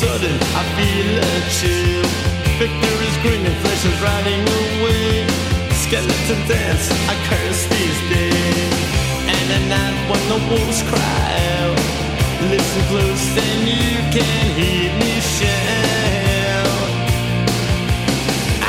[0.00, 2.04] Sudden, I feel a chill.
[2.60, 5.24] Victor is grinning, flesh is riding away.
[5.84, 8.72] Skeleton dance, I curse these days.
[9.34, 11.28] And at night when the wolves cry
[11.60, 11.80] out,
[12.52, 16.88] listen close, then you can hear me shout.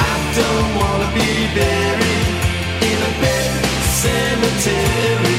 [0.08, 2.28] I don't wanna be buried
[2.90, 3.52] in a pet
[4.00, 5.37] cemetery.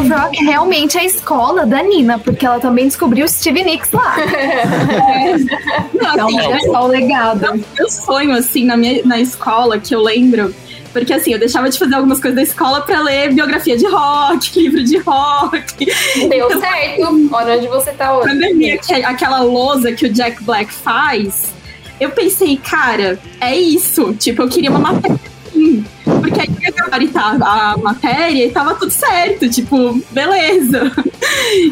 [0.00, 3.64] School of Rock realmente é a escola da Nina, porque ela também descobriu o Stevie
[3.64, 4.16] Nicks lá.
[5.94, 7.64] Não, Então, assim, olha só o legado.
[7.76, 10.54] meu sonho, assim, na, minha, na escola, que eu lembro.
[10.92, 14.58] Porque, assim, eu deixava de fazer algumas coisas da escola pra ler biografia de rock,
[14.60, 15.86] livro de rock.
[16.28, 17.28] Deu certo.
[17.32, 18.28] Olha onde você tá hoje.
[18.28, 21.52] Quando eu vi aque- aquela lousa que o Jack Black faz,
[22.00, 24.12] eu pensei, cara, é isso.
[24.14, 25.84] Tipo, eu queria uma matéria assim.
[26.04, 26.48] Porque aí
[26.90, 29.48] gabaritar a matéria e tava tudo certo.
[29.48, 30.90] Tipo, beleza.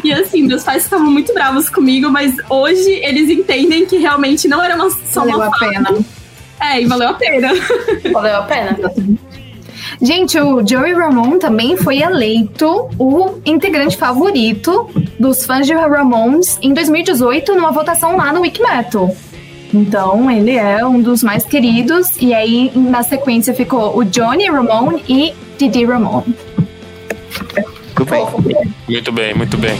[0.03, 4.63] E assim, meus pais ficavam muito bravos comigo, mas hoje eles entendem que realmente não
[4.63, 5.97] era uma, só Valeu uma a pena.
[6.61, 7.49] É, e valeu a pena.
[8.11, 8.77] Valeu a pena.
[10.01, 14.89] Gente, o Joey Ramone também foi eleito o integrante favorito
[15.19, 19.15] dos fãs de Ramones em 2018 numa votação lá no Wikimetal.
[19.73, 22.17] Então, ele é um dos mais queridos.
[22.19, 26.35] E aí, na sequência, ficou o Johnny Ramone e Didi Ramone.
[27.95, 28.25] Tudo bem.
[28.87, 29.77] Muito bem, muito bem.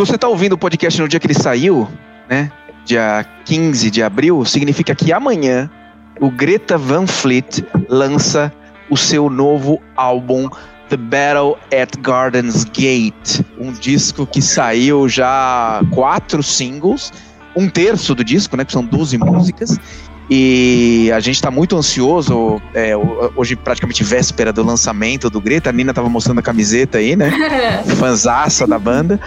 [0.00, 1.86] Você tá ouvindo o podcast no dia que ele saiu,
[2.26, 2.50] né?
[2.86, 5.70] Dia 15 de abril, significa que amanhã
[6.18, 8.50] o Greta Van Fleet lança
[8.88, 10.48] o seu novo álbum
[10.88, 17.12] The Battle at Gardens Gate, um disco que saiu já quatro singles,
[17.54, 19.78] um terço do disco, né, que são 12 músicas,
[20.30, 22.92] e a gente está muito ansioso, é,
[23.34, 27.30] hoje praticamente véspera do lançamento do Greta, a Nina tava mostrando a camiseta aí, né,
[27.98, 29.20] fanzaça da banda,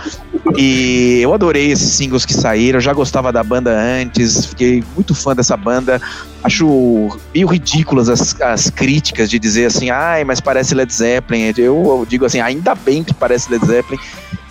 [0.57, 5.15] e eu adorei esses singles que saíram, eu já gostava da banda antes, fiquei muito
[5.15, 6.01] fã dessa banda.
[6.43, 11.53] Acho meio ridículas as, as críticas de dizer assim, ai, mas parece Led Zeppelin.
[11.57, 13.99] Eu, eu digo assim, ainda bem que parece Led Zeppelin.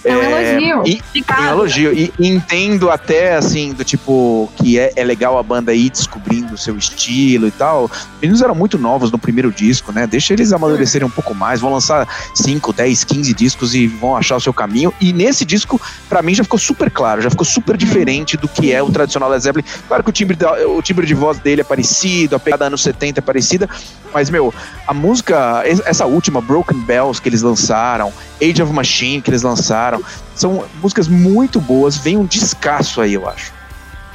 [0.04, 0.82] É um elogio.
[0.86, 1.42] E, Obrigada.
[1.42, 1.92] um elogio.
[1.92, 6.58] E entendo até, assim, do tipo, que é, é legal a banda ir descobrindo o
[6.58, 7.90] seu estilo e tal.
[8.20, 10.06] Eles eram muito novos no primeiro disco, né?
[10.06, 11.60] Deixa eles amadurecerem um pouco mais.
[11.60, 14.92] Vão lançar 5, 10, 15 discos e vão achar o seu caminho.
[15.00, 18.72] E nesse disco, pra mim, já ficou super claro, já ficou super diferente do que
[18.72, 19.64] é o tradicional Led Zeppelin.
[19.86, 22.82] Claro que o timbre, da- o timbre de voz dele é parecido, a pegada anos
[22.82, 23.68] 70 é parecida,
[24.12, 24.52] mas, meu,
[24.86, 29.42] a música, es- essa última, Broken Bells, que eles lançaram, Age of Machine, que eles
[29.42, 29.91] lançaram,
[30.34, 33.52] são músicas muito boas, vem um descasso aí, eu acho.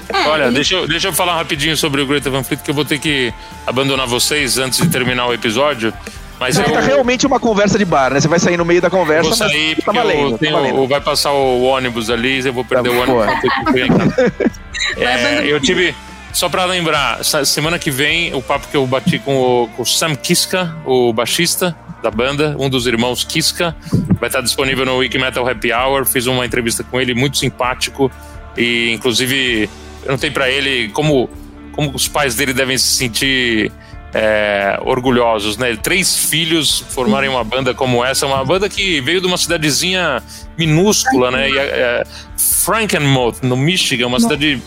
[0.09, 2.71] É, Olha, ele- deixa eu, deixa eu falar rapidinho sobre o Greta Van Fleet, que
[2.71, 3.33] eu vou ter que
[3.65, 5.93] abandonar vocês antes de terminar o episódio.
[6.39, 8.21] Mas Isso eu tá realmente uma conversa de bar, né?
[8.21, 10.37] Você vai sair no meio da conversa, vou sair mas tá porque valendo, eu tá
[10.37, 10.87] tenho- valendo.
[10.87, 13.35] vai passar o ônibus ali, eu vou perder Tá, o ônibus.
[14.95, 15.95] É, eu tive.
[16.37, 19.85] Só pra lembrar, semana que vem, o papo que eu bati com o, com o
[19.87, 23.75] Sam Kiska, o baixista da banda, um dos irmãos Kiska,
[24.19, 26.05] vai estar disponível no Wiki Metal Happy Hour.
[26.05, 28.11] Fiz uma entrevista com ele, muito simpático.
[28.55, 29.67] E, inclusive,
[30.05, 31.27] eu notei pra ele como,
[31.71, 33.71] como os pais dele devem se sentir
[34.13, 35.75] é, orgulhosos, né?
[35.75, 40.21] Três filhos formarem uma banda como essa, uma banda que veio de uma cidadezinha
[40.55, 41.49] minúscula, né?
[41.49, 42.03] E, é,
[42.37, 44.61] Frankenmuth, no Michigan, uma cidade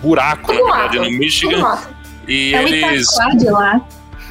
[0.00, 1.78] buraco, na Tudo verdade, no Michigan.
[2.28, 3.06] E É eles,
[3.50, 3.80] lá.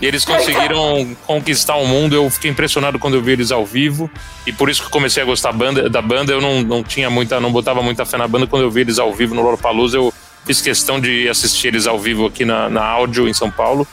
[0.02, 2.16] e eles conseguiram conquistar o mundo.
[2.16, 4.10] Eu fiquei impressionado quando eu vi eles ao vivo.
[4.48, 6.32] E por isso que comecei a gostar banda- da banda.
[6.32, 8.48] Eu não, não tinha muita, não botava muita fé na banda.
[8.48, 10.14] Quando eu vi eles ao vivo no Lollapalooza, eu
[10.46, 13.86] fiz questão de assistir eles ao vivo aqui na, na áudio em São Paulo.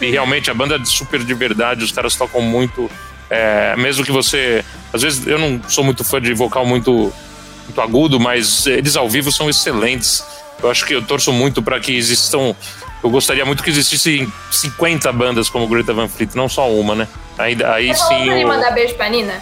[0.00, 1.84] E realmente a banda é super de verdade.
[1.84, 2.90] Os caras tocam muito.
[3.30, 4.64] é, mesmo que você.
[4.92, 7.12] Às vezes eu não sou muito fã de vocal muito,
[7.64, 10.24] muito agudo, mas eles ao vivo são excelentes.
[10.62, 12.54] Eu acho que eu torço muito para que existam.
[13.02, 17.08] Eu gostaria muito que existissem 50 bandas como Greta Van Fleet, não só uma, né?
[17.36, 18.30] Aí, aí Você sim.
[18.30, 19.40] ele Eu, mandar beijo pra Nina?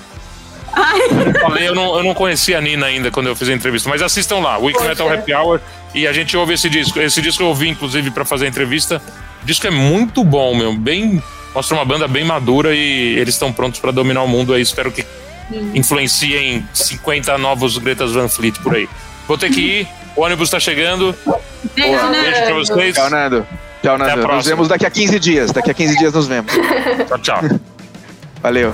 [1.27, 3.89] eu falei, eu não, eu não conhecia a Nina ainda quando eu fiz a entrevista,
[3.89, 4.89] mas assistam lá, Week Poxa.
[4.89, 5.61] Metal Happy Hour,
[5.93, 6.99] e a gente ouve esse disco.
[7.01, 9.03] Esse disco eu ouvi, inclusive, para fazer a entrevista.
[9.43, 10.75] O disco é muito bom, meu.
[10.75, 11.23] Bem.
[11.55, 14.63] Mostra uma banda bem madura e eles estão prontos para dominar o mundo aí.
[14.63, 15.05] Espero que
[15.75, 18.89] influenciem 50 novos Gretas Van Fleet por aí.
[19.27, 21.15] Vou ter que ir, o ônibus tá chegando.
[21.75, 22.11] Beijo, Boa.
[22.11, 22.23] né?
[22.23, 22.95] Beijo pra vocês.
[22.95, 23.47] Tchau, Nando.
[23.83, 24.17] Tchau, Até a Nando.
[24.17, 24.55] Nos próxima.
[24.57, 25.53] vemos daqui a 15 dias.
[25.53, 26.53] Daqui a 15 dias nos vemos.
[27.09, 27.41] Tchau, tchau.
[28.43, 28.73] Valeu.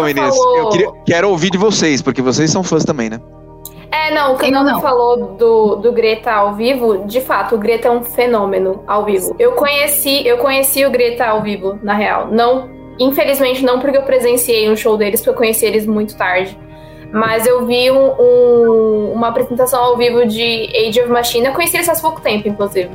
[0.00, 0.56] Então, meninas, falou...
[0.58, 3.20] eu queria- quero ouvir de vocês, porque vocês são fãs também, né?
[3.90, 4.80] É, não, o que o Eu Nando não.
[4.82, 9.34] falou do, do Greta ao vivo, de fato, o Greta é um fenômeno ao vivo.
[9.38, 12.28] Eu conheci, eu conheci o Greta ao vivo, na real.
[12.30, 12.68] Não,
[12.98, 16.56] infelizmente, não porque eu presenciei um show deles, porque eu conheci eles muito tarde.
[17.10, 21.46] Mas eu vi um- um- uma apresentação ao vivo de Age of Machine.
[21.46, 22.90] Eu conheci eles faz pouco tempo, inclusive.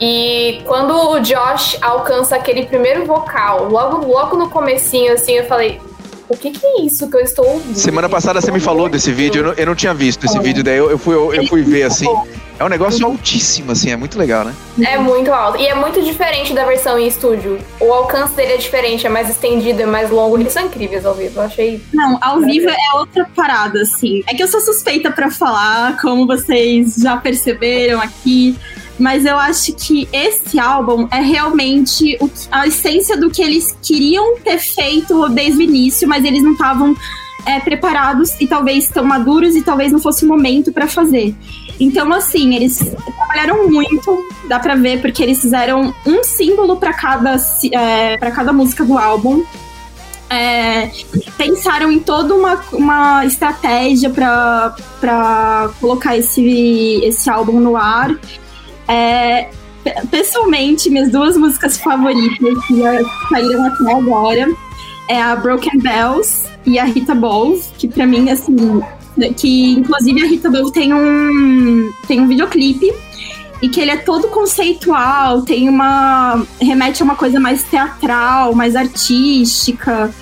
[0.00, 5.78] E quando o Josh alcança aquele primeiro vocal, logo, logo no comecinho, assim, eu falei...
[6.28, 7.76] O que, que é isso que eu estou ouvindo?
[7.76, 10.64] Semana passada você me falou desse vídeo, eu não, eu não tinha visto esse vídeo,
[10.64, 12.06] daí eu, eu fui, eu, eu fui ver assim.
[12.58, 14.54] É um negócio altíssimo, assim, é muito legal, né?
[14.82, 15.58] É muito alto.
[15.60, 17.58] E é muito diferente da versão em estúdio.
[17.78, 20.38] O alcance dele é diferente, é mais estendido, é mais longo.
[20.38, 21.38] Eles são incríveis ao vivo.
[21.38, 21.82] Eu achei.
[21.92, 24.22] Não, ao vivo é outra parada, assim.
[24.26, 28.56] É que eu sou suspeita pra falar, como vocês já perceberam aqui.
[28.98, 34.36] Mas eu acho que esse álbum é realmente o a essência do que eles queriam
[34.38, 36.94] ter feito desde o início, mas eles não estavam
[37.46, 41.34] é, preparados e talvez tão maduros e talvez não fosse o momento pra fazer.
[41.78, 47.36] Então, assim, eles trabalharam muito, dá pra ver, porque eles fizeram um símbolo pra cada,
[47.72, 49.44] é, cada música do álbum.
[50.28, 50.90] É,
[51.38, 58.18] pensaram em toda uma, uma estratégia pra colocar esse, esse álbum no ar.
[58.88, 59.48] É,
[59.82, 62.82] pe- pessoalmente, minhas duas músicas favoritas que
[63.30, 64.48] saíram até agora
[65.08, 68.82] é a Broken Bells e a Rita Bowles, que pra mim, assim,
[69.36, 72.92] que inclusive a Rita Bowles tem um, tem um videoclipe
[73.62, 76.44] e que ele é todo conceitual, tem uma.
[76.60, 80.12] remete a uma coisa mais teatral, mais artística.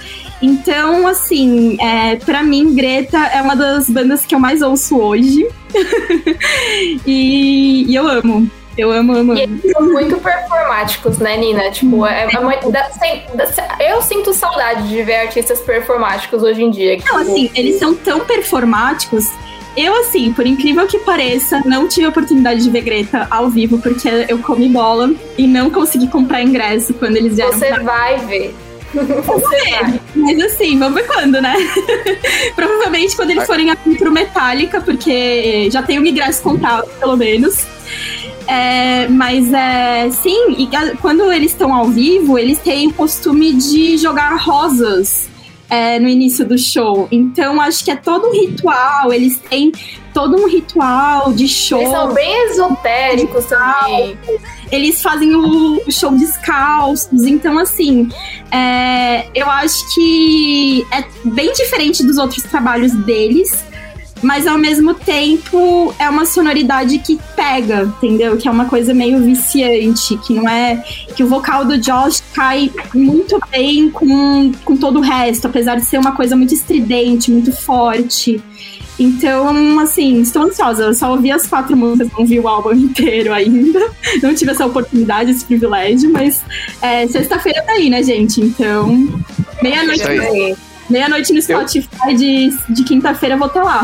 [0.42, 5.46] Então, assim, é, para mim, Greta é uma das bandas que eu mais ouço hoje.
[7.06, 8.50] e, e eu amo.
[8.76, 11.70] Eu amo, amo, E eles são muito performáticos, né, Nina?
[11.70, 12.88] Tipo, é, é muito- da-
[13.34, 16.98] da- eu sinto saudade de ver artistas performáticos hoje em dia.
[17.06, 19.30] Não, assim, eles são tão performáticos.
[19.76, 23.78] Eu, assim, por incrível que pareça, não tive a oportunidade de ver Greta ao vivo,
[23.78, 28.18] porque eu comi bola e não consegui comprar ingresso quando eles vieram Você pra vai
[28.26, 28.54] ver.
[30.14, 31.54] Mas assim, vamos ver quando, né?
[32.54, 37.64] Provavelmente quando eles forem aqui pro Metallica, porque já tem o ingresso comprado, pelo menos.
[38.46, 40.68] É, mas é, sim, e
[41.00, 45.30] quando eles estão ao vivo, eles têm o costume de jogar rosas
[45.74, 47.08] é, no início do show.
[47.10, 49.72] Então acho que é todo um ritual, eles têm
[50.12, 51.80] todo um ritual de show.
[51.80, 54.16] Eles são bem esotéricos também.
[54.70, 57.24] eles fazem o, show descalços.
[57.24, 58.08] Então, assim,
[58.52, 63.64] é, eu acho que é bem diferente dos outros trabalhos deles.
[64.24, 68.38] Mas ao mesmo tempo é uma sonoridade que pega, entendeu?
[68.38, 70.82] Que é uma coisa meio viciante, que não é.
[71.14, 75.84] Que o vocal do Josh cai muito bem com, com todo o resto, apesar de
[75.84, 78.42] ser uma coisa muito estridente, muito forte.
[78.98, 80.84] Então, assim, estou ansiosa.
[80.84, 83.90] Eu só ouvi as quatro músicas, não vi o álbum inteiro ainda.
[84.22, 86.42] Não tive essa oportunidade, esse privilégio, mas
[86.80, 88.40] é, sexta-feira tá aí, né, gente?
[88.40, 89.06] Então,
[89.62, 90.02] meia-noite.
[90.90, 93.82] Meia-noite no Spotify de, de quinta-feira eu vou estar lá.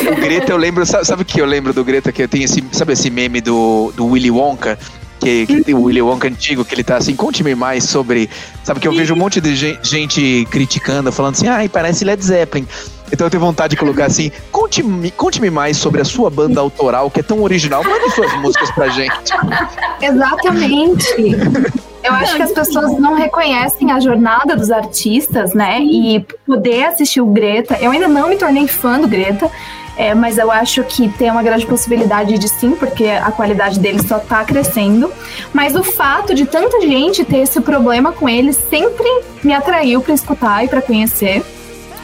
[0.00, 2.10] O Greta, eu lembro, sabe, sabe o que eu lembro do Greta?
[2.12, 4.78] Que eu tenho esse, sabe esse meme do, do Willy Wonka?
[5.20, 8.30] Que, que tem o Willy Wonka antigo, que ele tá assim, conte-me mais sobre.
[8.64, 12.24] Sabe que eu vejo um monte de gen- gente criticando, falando assim, ai, parece Led
[12.24, 12.66] Zeppelin.
[13.12, 17.10] Então eu tenho vontade de colocar assim, conte-me conte mais sobre a sua banda autoral,
[17.10, 17.84] que é tão original.
[17.84, 19.12] Manda suas músicas pra gente.
[20.00, 21.04] Exatamente.
[22.02, 25.80] Eu acho que as pessoas não reconhecem a jornada dos artistas, né?
[25.80, 27.76] E poder assistir o Greta.
[27.80, 29.50] Eu ainda não me tornei fã do Greta,
[29.96, 34.02] é, mas eu acho que tem uma grande possibilidade de sim, porque a qualidade dele
[34.02, 35.12] só tá crescendo.
[35.52, 39.06] Mas o fato de tanta gente ter esse problema com ele sempre
[39.44, 41.44] me atraiu pra escutar e pra conhecer.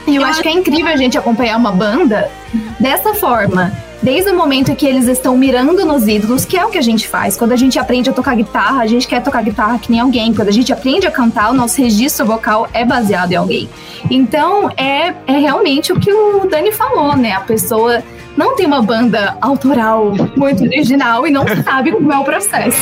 [0.07, 2.30] E eu acho que é incrível a gente acompanhar uma banda
[2.78, 3.72] dessa forma.
[4.03, 6.82] Desde o momento em que eles estão mirando nos ídolos, que é o que a
[6.82, 7.36] gente faz.
[7.36, 10.34] Quando a gente aprende a tocar guitarra, a gente quer tocar guitarra que nem alguém.
[10.34, 13.68] Quando a gente aprende a cantar, o nosso registro vocal é baseado em alguém.
[14.11, 17.32] Então, é, é realmente o que o Dani falou, né?
[17.32, 18.03] A pessoa
[18.36, 22.78] não tem uma banda autoral muito original e não sabe como é o processo.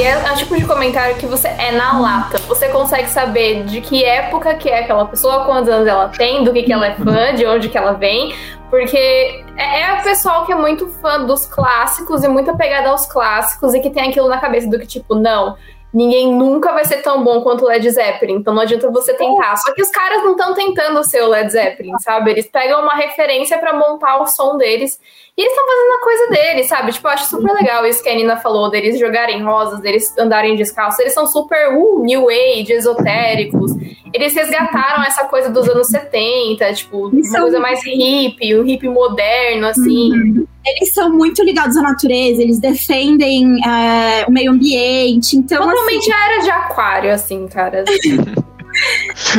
[0.00, 2.38] E é, é o tipo de comentário que você é na lata.
[2.48, 6.54] Você consegue saber de que época que é aquela pessoa, quantos anos ela tem, do
[6.54, 8.34] que, que ela é fã, de onde que ela vem.
[8.70, 13.04] Porque é, é o pessoal que é muito fã dos clássicos e muito apegado aos
[13.04, 15.58] clássicos e que tem aquilo na cabeça do que, tipo, não,
[15.92, 19.56] ninguém nunca vai ser tão bom quanto o Led Zeppelin, então não adianta você tentar.
[19.56, 22.30] Só que os caras não estão tentando ser o Led Zeppelin, sabe?
[22.30, 25.00] Eles pegam uma referência pra montar o som deles
[25.36, 26.92] e eles estão fazendo a coisa deles, sabe?
[26.92, 30.54] Tipo, eu acho super legal isso que a Nina falou, deles jogarem rosas, deles andarem
[30.54, 31.00] descalços.
[31.00, 33.72] Eles são super uh, new age, esotéricos.
[34.12, 38.88] Eles resgataram essa coisa dos anos 70, tipo, uma Isso coisa mais hippie, um hippie
[38.88, 40.46] moderno, assim.
[40.76, 45.36] Eles são muito ligados à natureza, eles defendem é, o meio ambiente.
[45.36, 47.84] Então, Totalmente a era de aquário, assim, cara.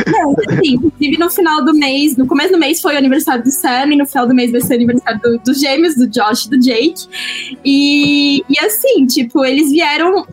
[0.06, 3.50] Não, assim, inclusive no final do mês, no começo do mês foi o aniversário do
[3.50, 6.44] Sam, e no final do mês vai ser o aniversário do- dos gêmeos, do Josh
[6.46, 7.06] e do Jake.
[7.64, 10.26] E, e assim, tipo, eles vieram.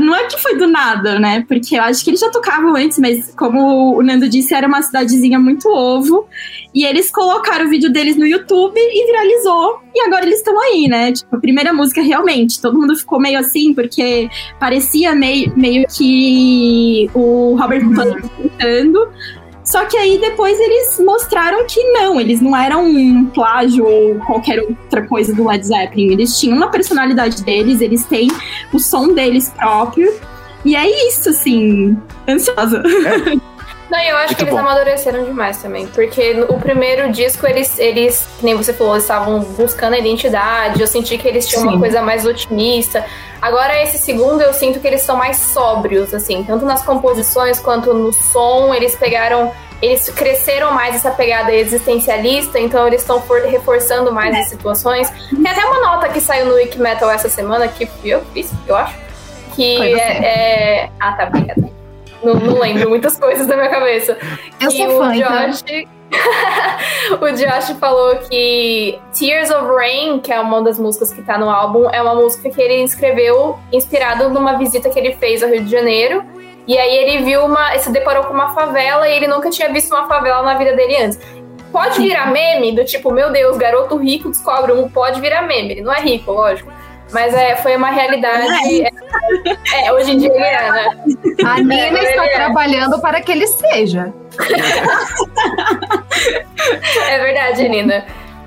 [0.00, 1.44] Não é que foi do nada, né?
[1.46, 4.80] Porque eu acho que eles já tocavam antes, mas como o Nando disse, era uma
[4.80, 6.26] cidadezinha muito ovo.
[6.74, 9.80] E eles colocaram o vídeo deles no YouTube e viralizou.
[9.94, 11.12] E agora eles estão aí, né?
[11.12, 12.60] Tipo, a primeira música realmente.
[12.60, 19.08] Todo mundo ficou meio assim, porque parecia meio, meio que o Robert Plant cantando.
[19.66, 24.60] Só que aí depois eles mostraram que não, eles não eram um plágio ou qualquer
[24.60, 26.12] outra coisa do Led Zeppelin.
[26.12, 28.28] Eles tinham uma personalidade deles, eles têm
[28.72, 30.14] o som deles próprio.
[30.64, 31.96] E é isso, assim,
[32.28, 32.80] ansiosa.
[33.90, 34.60] Não, eu acho Muito que eles bom.
[34.60, 35.86] amadureceram demais também.
[35.86, 39.98] Porque no- o primeiro disco, eles, eles, que nem você falou, eles estavam buscando a
[39.98, 40.80] identidade.
[40.80, 41.68] Eu senti que eles tinham Sim.
[41.68, 43.04] uma coisa mais otimista.
[43.40, 46.42] Agora, esse segundo, eu sinto que eles são mais sóbrios, assim.
[46.42, 48.74] Tanto nas composições quanto no som.
[48.74, 49.52] Eles pegaram.
[49.80, 55.10] Eles cresceram mais essa pegada existencialista, então eles estão for- reforçando mais as situações.
[55.30, 58.74] Tem até uma nota que saiu no Wiki Metal essa semana, que eu fiz, eu
[58.74, 58.94] acho.
[59.54, 61.70] Que é, é- Ah, tá, obrigada.
[62.22, 64.18] Não, não lembro muitas coisas da minha cabeça.
[64.60, 65.50] Eu E sou o fã, então.
[65.50, 65.64] Josh,
[67.20, 71.50] o Josh falou que Tears of Rain, que é uma das músicas que tá no
[71.50, 75.64] álbum, é uma música que ele escreveu inspirado numa visita que ele fez ao Rio
[75.64, 76.24] de Janeiro.
[76.66, 77.76] E aí ele viu uma.
[77.78, 80.96] se deparou com uma favela e ele nunca tinha visto uma favela na vida dele
[80.96, 81.18] antes.
[81.70, 85.72] Pode virar meme do tipo, meu Deus, garoto rico descobre um, pode virar meme.
[85.72, 86.72] Ele não é rico, lógico.
[87.12, 88.84] Mas é, foi uma realidade.
[89.74, 91.04] É, hoje em dia ele é, né?
[91.44, 92.34] A Nina está É.
[92.34, 94.12] trabalhando para que ele seja.
[97.08, 98.04] É verdade, Nina.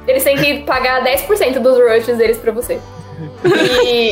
[0.08, 2.80] Eles têm que pagar 10% dos royalties deles pra você.
[3.86, 4.12] E,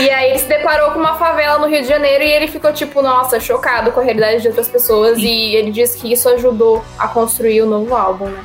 [0.00, 2.72] e aí ele se deparou com uma favela no Rio de Janeiro e ele ficou,
[2.72, 5.18] tipo, nossa, chocado com a realidade de outras pessoas.
[5.18, 8.42] E ele disse que isso ajudou a construir o novo álbum, né?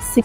[0.00, 0.22] Sim.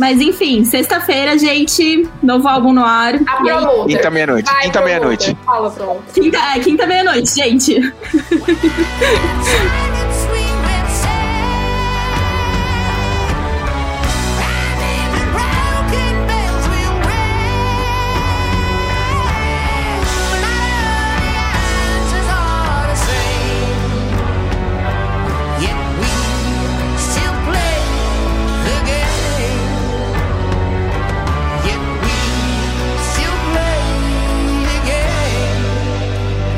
[0.00, 3.16] Mas enfim, sexta-feira, gente, novo álbum no ar.
[3.16, 3.96] A E aí, Promoter.
[3.96, 4.50] Quinta meia-noite.
[4.62, 5.36] Quinta meia-noite.
[5.44, 6.22] Fala, Promoter.
[6.22, 7.78] quinta, é, quinta meia-noite, gente.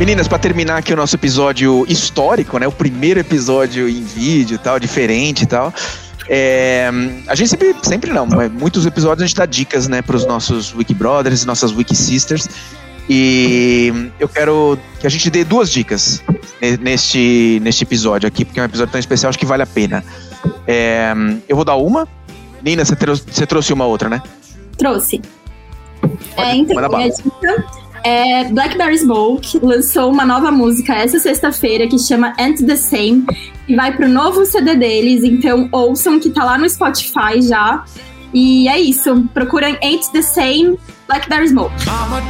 [0.03, 2.67] Meninas, pra terminar aqui o nosso episódio histórico, né?
[2.67, 5.73] O primeiro episódio em vídeo e tal, diferente e tal.
[6.29, 6.91] É,
[7.29, 10.93] a gente sempre, sempre não, muitos episódios a gente dá dicas, né, pros nossos Wiki
[10.93, 12.49] Brothers nossas Wiki Sisters.
[13.09, 16.21] E eu quero que a gente dê duas dicas
[16.61, 19.67] ne- neste, neste episódio aqui, porque é um episódio tão especial, acho que vale a
[19.67, 20.05] pena.
[20.67, 21.13] É,
[21.49, 22.09] eu vou dar uma.
[22.61, 24.21] Nina, você trouxe, você trouxe uma outra, né?
[24.77, 25.23] Trouxe.
[26.37, 32.33] É, então, minha dica é Blackberry Smoke lançou uma nova música essa sexta-feira que chama
[32.39, 33.25] Ain't the Same
[33.69, 37.85] e vai pro novo CD deles, então ouçam que tá lá no Spotify já.
[38.35, 41.75] E é isso, procurem Ain't the Same Blackberry Smoke.
[41.87, 42.23] Mama,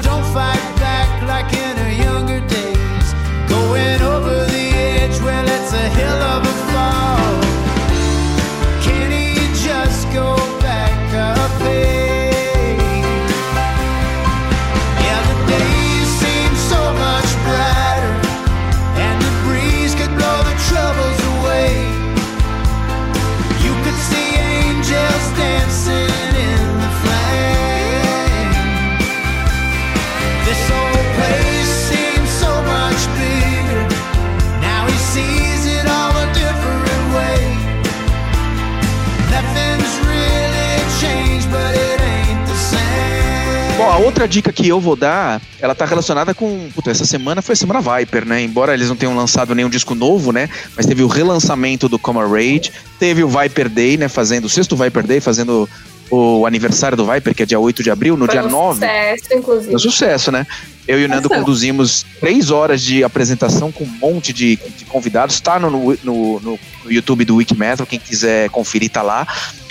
[44.03, 46.69] outra dica que eu vou dar, ela tá relacionada com.
[46.75, 48.43] Puta, essa semana foi a semana Viper, né?
[48.43, 50.49] Embora eles não tenham lançado nenhum disco novo, né?
[50.77, 54.09] Mas teve o relançamento do Coma Rage, teve o Viper Day, né?
[54.09, 55.69] Fazendo o sexto Viper Day, fazendo
[56.15, 58.75] o aniversário do Viper, que é dia 8 de abril, no Foi dia um 9.
[58.75, 59.75] sucesso, inclusive.
[59.75, 60.47] Um sucesso, né?
[60.87, 65.41] Eu e o Nando conduzimos três horas de apresentação com um monte de, de convidados.
[65.41, 66.59] Tá no, no, no- no
[66.93, 69.27] YouTube do Wikimetal, quem quiser conferir tá lá.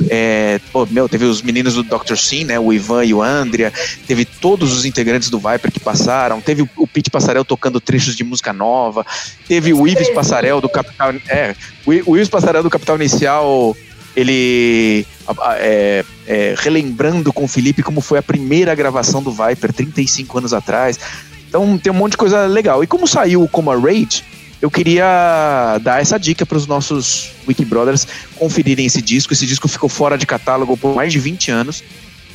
[0.10, 2.16] É, pô, meu, teve os meninos do Dr.
[2.16, 2.58] Sim, né?
[2.58, 3.72] O Ivan e o Andrea.
[4.08, 6.40] Teve todos os integrantes do Viper que passaram.
[6.42, 9.06] Teve o, Pete Passarel tocando trechos de música nova.
[9.48, 11.14] Teve o Ives Passarel do Capital.
[11.28, 11.54] É,
[11.86, 13.76] o Ives Passarel do Capital Inicial.
[14.16, 15.06] Ele
[15.60, 20.54] é, é, relembrando com o Felipe como foi a primeira gravação do Viper 35 anos
[20.54, 21.00] atrás.
[21.48, 22.84] Então tem um monte de coisa legal.
[22.84, 24.24] E como saiu o Coma Rage,
[24.62, 29.34] eu queria dar essa dica para os nossos Wiki Brothers conferirem esse disco.
[29.34, 31.84] Esse disco ficou fora de catálogo por mais de 20 anos.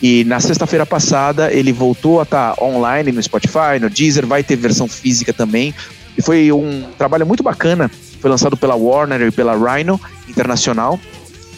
[0.02, 4.56] E na sexta-feira passada ele voltou a estar online no Spotify, no Deezer, vai ter
[4.56, 5.74] versão física também.
[6.18, 7.90] E foi um trabalho muito bacana.
[8.20, 10.98] Foi lançado pela Warner e pela Rhino Internacional.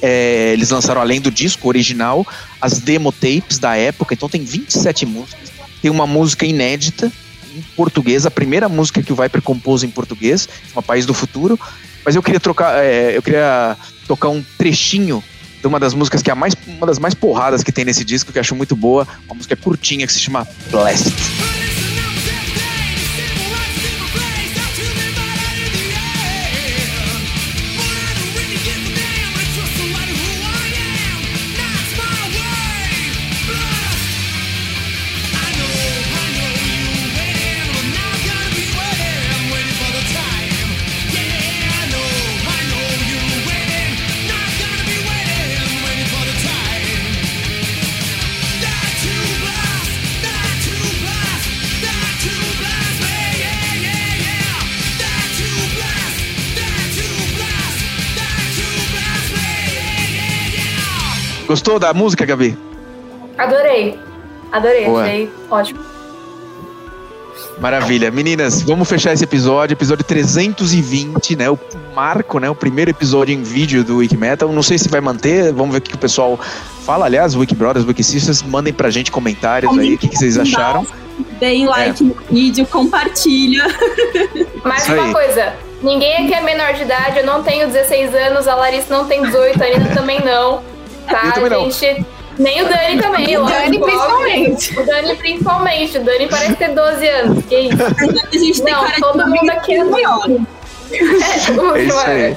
[0.01, 2.27] É, eles lançaram além do disco original
[2.61, 5.51] as demo tapes da época, então tem 27 músicas.
[5.81, 7.13] Tem uma música inédita
[7.55, 11.59] em português, a primeira música que o Viper compôs em português, uma País do Futuro.
[12.05, 13.77] Mas eu queria trocar, é, eu queria
[14.07, 15.23] tocar um trechinho
[15.61, 18.05] de uma das músicas que é a mais, uma das mais porradas que tem nesse
[18.05, 21.13] disco, que eu acho muito boa, uma música curtinha que se chama Blast.
[61.49, 62.59] Gostou da música, Gabi?
[63.39, 63.99] Adorei.
[64.53, 65.03] Adorei, Boa.
[65.03, 65.81] achei ótimo.
[67.59, 68.11] Maravilha.
[68.11, 71.49] Meninas, vamos fechar esse episódio, episódio 320, né?
[71.49, 71.59] O
[71.95, 72.51] marco, né?
[72.51, 74.53] O primeiro episódio em vídeo do Wikimetal.
[74.53, 76.39] Não sei se vai manter, vamos ver o que o pessoal
[76.85, 77.07] fala.
[77.07, 80.87] Aliás, Wiki Brothers, Wiki Sisters, mandem pra gente comentários aí, o que, que vocês acharam.
[81.41, 83.65] Deem like no vídeo, compartilha.
[84.63, 85.55] Mais uma coisa.
[85.83, 89.23] Ninguém aqui é menor de idade, eu não tenho 16 anos, a Larissa não tem
[89.23, 90.63] 18, a Nina também não.
[91.09, 91.71] Tá, Eu também não.
[91.71, 92.07] gente?
[92.39, 94.79] Nem o Dani também, O Dani, principalmente.
[94.79, 95.99] O Dani principalmente.
[95.99, 97.45] O Dani parece ter 12 anos.
[97.47, 97.77] Que isso?
[97.83, 100.27] A gente tem Não, cara todo de mundo aqui é maior.
[101.75, 102.37] É isso aí.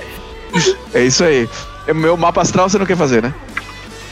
[0.94, 1.50] É isso aí.
[1.88, 3.34] É Meu mapa astral você não quer fazer, né?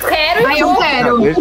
[0.08, 0.78] Quero e eu vou.
[0.78, 1.26] quero.
[1.28, 1.36] Eu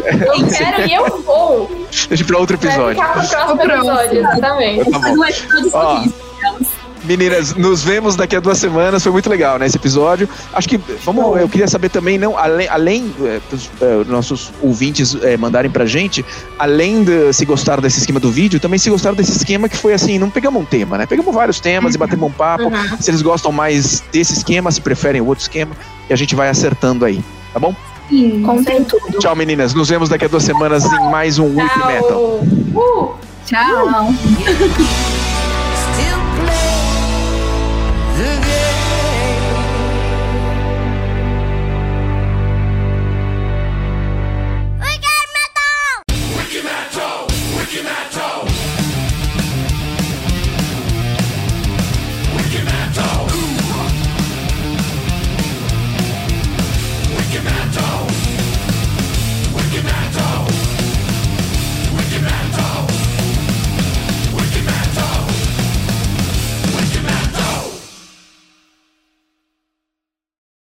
[0.48, 1.86] quero e eu vou.
[2.08, 3.02] Deixa pra outro Vai episódio.
[3.02, 3.90] ficar pro próximo O próximo.
[3.92, 4.90] episódio, exatamente.
[4.90, 5.24] Tá bom.
[5.24, 6.04] É todo Ó.
[7.09, 9.02] Meninas, nos vemos daqui a duas semanas.
[9.02, 9.64] Foi muito legal, né?
[9.64, 10.28] Esse episódio.
[10.52, 11.40] Acho que vamos.
[11.40, 15.86] Eu queria saber também, não, além, além é, dos é, nossos ouvintes é, mandarem pra
[15.86, 16.22] gente,
[16.59, 19.94] além de se gostaram desse esquema do vídeo, também se gostaram desse esquema que foi
[19.94, 21.06] assim, não pegamos um tema, né?
[21.06, 22.64] Pegamos vários temas e batemos um papo.
[22.64, 22.98] Uhum.
[23.00, 25.74] Se eles gostam mais desse esquema, se preferem o outro esquema,
[26.11, 27.74] e a gente vai acertando aí, tá bom?
[28.44, 29.18] Contem tudo.
[29.18, 29.72] Tchau, meninas.
[29.72, 32.40] Nos vemos daqui a duas semanas em mais um Wiki Metal.
[32.74, 33.14] Tchau.
[33.14, 33.28] Uh!
[33.46, 35.27] Tchau.